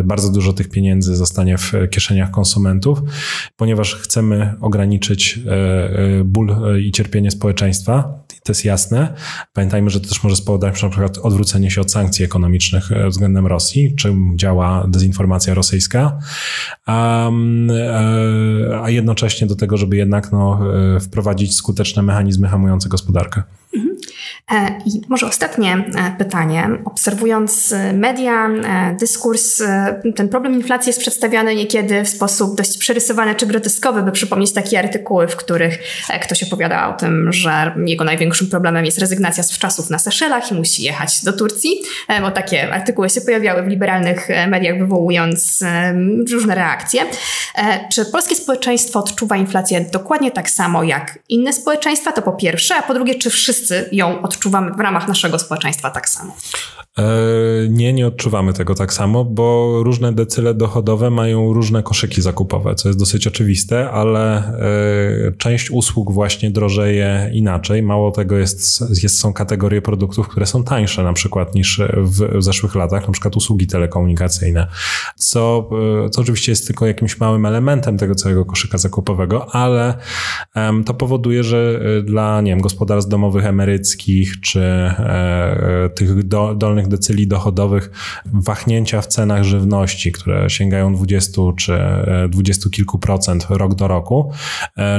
e, 0.00 0.02
bardzo 0.04 0.32
dużo 0.32 0.52
tych 0.52 0.68
pieniędzy 0.68 1.16
zostanie 1.16 1.58
w 1.58 1.72
kieszeniach 1.90 2.30
konsumentów, 2.30 3.02
ponieważ 3.56 3.94
chcemy 3.94 4.54
ograniczyć 4.60 5.40
ból 6.24 6.56
i 6.80 6.92
cierpienie 6.92 7.30
społeczeństwa. 7.30 8.25
To 8.46 8.50
jest 8.50 8.64
jasne. 8.64 9.14
Pamiętajmy, 9.52 9.90
że 9.90 10.00
to 10.00 10.08
też 10.08 10.22
może 10.22 10.36
spowodować 10.36 10.82
na 10.82 10.88
przykład 10.88 11.18
odwrócenie 11.18 11.70
się 11.70 11.80
od 11.80 11.92
sankcji 11.92 12.24
ekonomicznych 12.24 12.92
e, 12.92 13.08
względem 13.08 13.46
Rosji, 13.46 13.94
czym 13.96 14.38
działa 14.38 14.86
dezinformacja 14.88 15.54
rosyjska, 15.54 16.18
a, 16.86 17.30
e, 17.70 18.80
a 18.82 18.90
jednocześnie 18.90 19.46
do 19.46 19.56
tego, 19.56 19.76
żeby 19.76 19.96
jednak 19.96 20.32
no, 20.32 20.60
e, 20.96 21.00
wprowadzić 21.00 21.54
skuteczne 21.54 22.02
mechanizmy 22.02 22.48
hamujące 22.48 22.88
gospodarkę. 22.88 23.42
E, 24.52 24.80
I 24.86 25.02
może 25.08 25.26
ostatnie 25.26 25.72
e, 25.74 26.14
pytanie. 26.18 26.68
Obserwując 26.84 27.72
e, 27.72 27.92
media, 27.92 28.50
dyskurs, 29.00 29.62
ten 30.16 30.28
problem 30.28 30.54
inflacji 30.54 30.90
jest 30.90 31.00
przedstawiany 31.00 31.54
niekiedy 31.54 32.04
w 32.04 32.08
sposób 32.08 32.56
dość 32.56 32.78
przerysowany 32.78 33.34
czy 33.34 33.46
groteskowy, 33.46 34.02
by 34.02 34.12
przypomnieć 34.12 34.52
takie 34.52 34.78
artykuły, 34.78 35.28
w 35.28 35.36
których 35.36 35.78
ktoś 36.22 36.42
opowiada 36.42 36.88
o 36.88 36.92
tym, 36.92 37.32
że 37.32 37.74
jego 37.86 38.04
największym 38.04 38.48
problemem 38.48 38.84
jest 38.84 38.98
rezygnacja 38.98 39.42
z 39.42 39.58
czasów 39.58 39.90
na 39.90 39.98
Seszelach 39.98 40.52
i 40.52 40.54
musi 40.54 40.82
jechać 40.82 41.24
do 41.24 41.32
Turcji, 41.32 41.80
bo 42.20 42.30
takie 42.30 42.74
artykuły 42.74 43.10
się 43.10 43.20
pojawiały 43.20 43.62
w 43.62 43.66
liberalnych 43.66 44.28
mediach, 44.48 44.78
wywołując 44.78 45.64
różne 46.32 46.54
reakcje. 46.54 47.02
Czy 47.92 48.04
polskie 48.04 48.36
społeczeństwo 48.36 48.98
odczuwa 48.98 49.36
inflację 49.36 49.84
dokładnie 49.92 50.30
tak 50.30 50.50
samo 50.50 50.82
jak 50.82 51.18
inne 51.28 51.52
społeczeństwa? 51.52 52.12
To 52.12 52.22
po 52.22 52.32
pierwsze, 52.32 52.74
a 52.76 52.82
po 52.82 52.94
drugie, 52.94 53.14
czy 53.14 53.30
wszyscy 53.30 53.55
ją 53.92 54.22
odczuwają? 54.22 54.36
odczuwamy 54.46 54.72
w 54.72 54.80
ramach 54.80 55.08
naszego 55.08 55.38
społeczeństwa 55.38 55.90
tak 55.90 56.08
samo? 56.08 56.36
E, 56.98 57.68
nie, 57.68 57.92
nie 57.92 58.06
odczuwamy 58.06 58.52
tego 58.52 58.74
tak 58.74 58.92
samo, 58.92 59.24
bo 59.24 59.76
różne 59.82 60.12
decyle 60.12 60.54
dochodowe 60.54 61.10
mają 61.10 61.52
różne 61.52 61.82
koszyki 61.82 62.22
zakupowe, 62.22 62.74
co 62.74 62.88
jest 62.88 62.98
dosyć 62.98 63.26
oczywiste, 63.26 63.90
ale 63.90 64.36
e, 64.38 65.32
część 65.38 65.70
usług 65.70 66.12
właśnie 66.12 66.50
drożeje 66.50 67.30
inaczej. 67.32 67.82
Mało 67.82 68.10
tego 68.10 68.38
jest, 68.38 68.84
jest 69.02 69.18
są 69.18 69.32
kategorie 69.32 69.82
produktów, 69.82 70.28
które 70.28 70.46
są 70.46 70.64
tańsze 70.64 71.02
na 71.02 71.12
przykład 71.12 71.54
niż 71.54 71.80
w, 71.96 72.42
zeszłych 72.42 72.74
latach, 72.74 73.06
na 73.06 73.12
przykład 73.12 73.36
usługi 73.36 73.66
telekomunikacyjne, 73.66 74.66
co, 75.16 75.70
e, 76.06 76.10
co 76.10 76.20
oczywiście 76.20 76.52
jest 76.52 76.66
tylko 76.66 76.86
jakimś 76.86 77.20
małym 77.20 77.46
elementem 77.46 77.98
tego 77.98 78.14
całego 78.14 78.44
koszyka 78.44 78.78
zakupowego, 78.78 79.54
ale 79.54 79.94
to 80.86 80.94
powoduje, 80.94 81.44
że 81.44 81.80
dla 82.04 82.40
nie 82.40 82.50
wiem, 82.50 82.60
gospodarstw 82.60 83.10
domowych 83.10 83.46
emeryckich 83.46 84.40
czy 84.40 84.90
tych 85.94 86.22
do, 86.22 86.54
dolnych 86.54 86.85
poszczególnych 86.86 86.88
decyli 86.88 87.26
dochodowych 87.26 87.90
wahnięcia 88.32 89.00
w 89.00 89.06
cenach 89.06 89.44
żywności, 89.44 90.12
które 90.12 90.50
sięgają 90.50 90.94
20 90.94 91.42
czy 91.56 91.78
20 92.28 92.70
kilku 92.70 92.98
procent 92.98 93.46
rok 93.50 93.74
do 93.74 93.88
roku, 93.88 94.30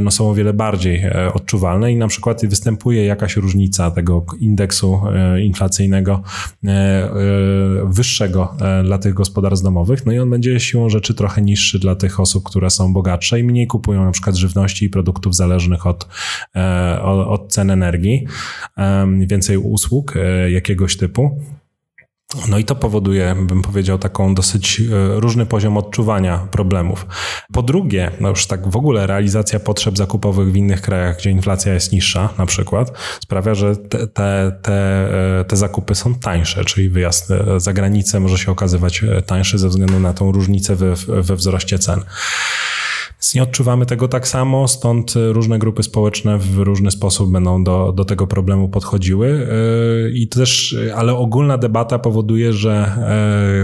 no 0.01 0.11
są 0.11 0.29
o 0.29 0.33
wiele 0.33 0.53
bardziej 0.53 1.03
odczuwalne 1.33 1.91
i 1.91 1.95
na 1.95 2.07
przykład 2.07 2.45
występuje 2.45 3.05
jakaś 3.05 3.35
różnica 3.35 3.91
tego 3.91 4.25
indeksu 4.39 5.01
inflacyjnego 5.43 6.23
wyższego 7.85 8.55
dla 8.83 8.97
tych 8.97 9.13
gospodarstw 9.13 9.63
domowych, 9.63 10.05
no 10.05 10.11
i 10.11 10.19
on 10.19 10.29
będzie 10.29 10.59
siłą 10.59 10.89
rzeczy 10.89 11.13
trochę 11.13 11.41
niższy 11.41 11.79
dla 11.79 11.95
tych 11.95 12.19
osób, 12.19 12.43
które 12.43 12.69
są 12.69 12.93
bogatsze 12.93 13.39
i 13.39 13.43
mniej 13.43 13.67
kupują 13.67 14.05
na 14.05 14.11
przykład 14.11 14.35
żywności 14.35 14.85
i 14.85 14.89
produktów 14.89 15.35
zależnych 15.35 15.87
od, 15.87 16.07
e, 16.55 17.01
od, 17.01 17.53
cen 17.53 17.71
energii, 17.71 18.27
więcej 19.27 19.57
usług 19.57 20.17
e, 20.17 20.51
jakiegoś 20.51 20.97
typu. 20.97 21.39
No 22.49 22.57
i 22.57 22.65
to 22.65 22.75
powoduje, 22.75 23.35
bym 23.35 23.61
powiedział, 23.61 23.97
taką 23.97 24.35
dosyć 24.35 24.81
e, 24.81 25.19
różny 25.19 25.45
poziom 25.45 25.77
odczuwania 25.77 26.37
problemów. 26.37 27.05
Po 27.53 27.61
drugie, 27.61 28.11
no 28.19 28.29
już 28.29 28.45
tak 28.45 28.67
w 28.67 28.75
ogóle 28.75 29.07
realizacja 29.07 29.59
potrzeb 29.59 29.97
zakupowych 29.97 30.51
w 30.51 30.55
innych 30.55 30.81
krajach, 30.81 31.17
gdzie 31.17 31.31
inflacja 31.31 31.73
jest 31.73 31.91
niższa 31.91 32.29
na 32.37 32.45
przykład, 32.45 32.91
sprawia, 33.23 33.55
że 33.55 33.75
te, 33.75 34.07
te, 34.07 34.59
te, 34.61 35.09
te 35.47 35.57
zakupy 35.57 35.95
są 35.95 36.15
tańsze, 36.15 36.65
czyli 36.65 36.89
wyjazd 36.89 37.29
za 37.57 37.73
granicę 37.73 38.19
może 38.19 38.37
się 38.37 38.51
okazywać 38.51 39.03
tańszy 39.25 39.57
ze 39.57 39.69
względu 39.69 39.99
na 39.99 40.13
tą 40.13 40.31
różnicę 40.31 40.75
we, 40.75 40.95
we 41.07 41.35
wzroście 41.35 41.79
cen. 41.79 42.03
Nie 43.35 43.43
odczuwamy 43.43 43.85
tego 43.85 44.07
tak 44.07 44.27
samo, 44.27 44.67
stąd 44.67 45.13
różne 45.31 45.59
grupy 45.59 45.83
społeczne 45.83 46.37
w 46.37 46.57
różny 46.57 46.91
sposób 46.91 47.31
będą 47.31 47.63
do, 47.63 47.93
do 47.95 48.05
tego 48.05 48.27
problemu 48.27 48.69
podchodziły. 48.69 49.47
Yy, 50.03 50.11
I 50.11 50.27
też, 50.27 50.75
ale 50.95 51.15
ogólna 51.15 51.57
debata 51.57 51.99
powoduje, 51.99 52.53
że 52.53 52.97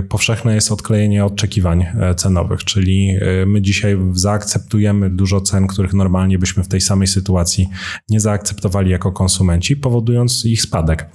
powszechne 0.09 0.55
jest 0.55 0.71
odklejenie 0.71 1.25
oczekiwań 1.25 1.85
cenowych, 2.17 2.63
czyli 2.63 3.17
my 3.45 3.61
dzisiaj 3.61 3.97
zaakceptujemy 4.13 5.09
dużo 5.09 5.41
cen, 5.41 5.67
których 5.67 5.93
normalnie 5.93 6.39
byśmy 6.39 6.63
w 6.63 6.67
tej 6.67 6.81
samej 6.81 7.07
sytuacji 7.07 7.69
nie 8.09 8.19
zaakceptowali 8.19 8.91
jako 8.91 9.11
konsumenci, 9.11 9.77
powodując 9.77 10.45
ich 10.45 10.61
spadek. 10.61 11.09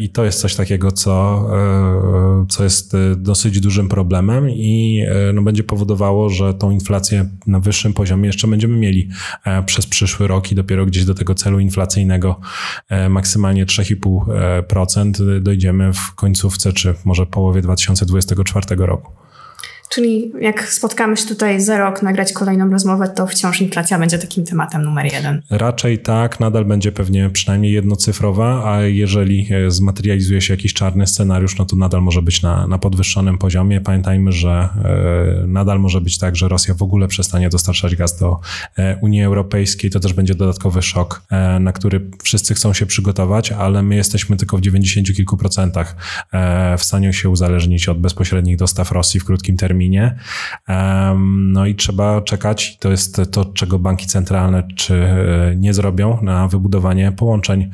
I 0.00 0.10
to 0.10 0.24
jest 0.24 0.40
coś 0.40 0.56
takiego, 0.56 0.92
co, 0.92 1.46
co 2.48 2.64
jest 2.64 2.96
dosyć 3.16 3.60
dużym 3.60 3.88
problemem 3.88 4.50
i 4.50 5.04
no, 5.34 5.42
będzie 5.42 5.64
powodowało, 5.64 6.28
że 6.28 6.54
tą 6.54 6.70
inflację 6.70 7.28
na 7.46 7.60
wyższym 7.60 7.92
poziomie 7.92 8.26
jeszcze 8.26 8.48
będziemy 8.48 8.76
mieli 8.76 9.08
e, 9.44 9.62
przez 9.62 9.86
przyszły 9.86 10.26
rok 10.26 10.52
i 10.52 10.54
dopiero 10.54 10.86
gdzieś 10.86 11.04
do 11.04 11.14
tego 11.14 11.34
celu 11.34 11.58
inflacyjnego 11.58 12.40
e, 12.88 13.08
maksymalnie 13.08 13.66
3,5% 13.66 15.40
dojdziemy 15.40 15.92
w 15.92 16.14
końcówce 16.14 16.72
czy 16.72 16.94
może 17.04 17.26
połowie 17.26 17.62
2024 17.62 18.66
roku. 18.76 19.21
Czyli 19.94 20.32
jak 20.40 20.68
spotkamy 20.68 21.16
się 21.16 21.26
tutaj 21.26 21.60
za 21.60 21.78
rok, 21.78 22.02
nagrać 22.02 22.32
kolejną 22.32 22.70
rozmowę, 22.70 23.08
to 23.08 23.26
wciąż 23.26 23.60
inflacja 23.60 23.98
będzie 23.98 24.18
takim 24.18 24.44
tematem 24.44 24.82
numer 24.82 25.12
jeden. 25.12 25.42
Raczej 25.50 25.98
tak, 25.98 26.40
nadal 26.40 26.64
będzie 26.64 26.92
pewnie 26.92 27.30
przynajmniej 27.30 27.72
jednocyfrowa, 27.72 28.72
a 28.72 28.82
jeżeli 28.82 29.48
e, 29.50 29.70
zmaterializuje 29.70 30.40
się 30.40 30.54
jakiś 30.54 30.74
czarny 30.74 31.06
scenariusz, 31.06 31.58
no 31.58 31.64
to 31.64 31.76
nadal 31.76 32.02
może 32.02 32.22
być 32.22 32.42
na, 32.42 32.66
na 32.66 32.78
podwyższonym 32.78 33.38
poziomie. 33.38 33.80
Pamiętajmy, 33.80 34.32
że 34.32 34.50
e, 34.50 35.46
nadal 35.46 35.80
może 35.80 36.00
być 36.00 36.18
tak, 36.18 36.36
że 36.36 36.48
Rosja 36.48 36.74
w 36.74 36.82
ogóle 36.82 37.08
przestanie 37.08 37.48
dostarczać 37.48 37.96
gaz 37.96 38.18
do 38.18 38.40
e, 38.78 38.96
Unii 38.96 39.22
Europejskiej. 39.22 39.90
To 39.90 40.00
też 40.00 40.12
będzie 40.12 40.34
dodatkowy 40.34 40.82
szok, 40.82 41.22
na 41.60 41.72
który 41.72 42.10
wszyscy 42.22 42.54
chcą 42.54 42.72
się 42.72 42.86
przygotować, 42.86 43.52
ale 43.52 43.82
my 43.82 43.96
jesteśmy 43.96 44.36
tylko 44.36 44.56
w 44.56 44.60
90 44.60 45.16
kilku 45.16 45.36
procentach 45.36 45.96
w 46.78 46.84
stanie 46.84 47.12
się 47.12 47.28
uzależnić 47.28 47.88
od 47.88 48.00
bezpośrednich 48.00 48.56
dostaw 48.56 48.92
Rosji 48.92 49.20
w 49.20 49.24
krótkim 49.24 49.56
terminie 49.56 49.81
terminie. 49.82 50.14
No 51.26 51.66
i 51.66 51.74
trzeba 51.74 52.20
czekać. 52.20 52.78
To 52.78 52.90
jest 52.90 53.20
to, 53.32 53.44
czego 53.44 53.78
banki 53.78 54.06
centralne 54.06 54.62
czy 54.76 54.94
e, 54.94 55.56
nie 55.56 55.74
zrobią 55.74 56.18
na 56.22 56.48
wybudowanie 56.48 57.12
połączeń 57.12 57.70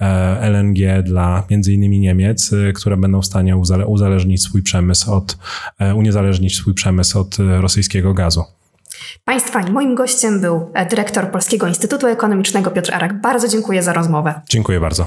e, 0.00 0.38
LNG 0.40 1.02
dla 1.02 1.42
między 1.50 1.72
innymi 1.72 2.00
Niemiec, 2.00 2.52
e, 2.52 2.72
które 2.72 2.96
będą 2.96 3.20
w 3.20 3.26
stanie 3.26 3.56
uzależnić 3.86 4.42
swój 4.42 4.62
przemysł 4.62 5.12
od, 5.12 5.38
uniezależnić 5.94 6.56
swój 6.56 6.74
przemysł 6.74 7.18
od 7.18 7.36
rosyjskiego 7.60 8.14
gazu. 8.14 8.44
Państwa, 9.24 9.60
moim 9.70 9.94
gościem 9.94 10.40
był 10.40 10.70
dyrektor 10.90 11.30
Polskiego 11.30 11.66
Instytutu 11.66 12.06
Ekonomicznego 12.06 12.70
Piotr 12.70 12.94
Arak. 12.94 13.20
Bardzo 13.20 13.48
dziękuję 13.48 13.82
za 13.82 13.92
rozmowę. 13.92 14.40
Dziękuję 14.48 14.80
bardzo. 14.80 15.06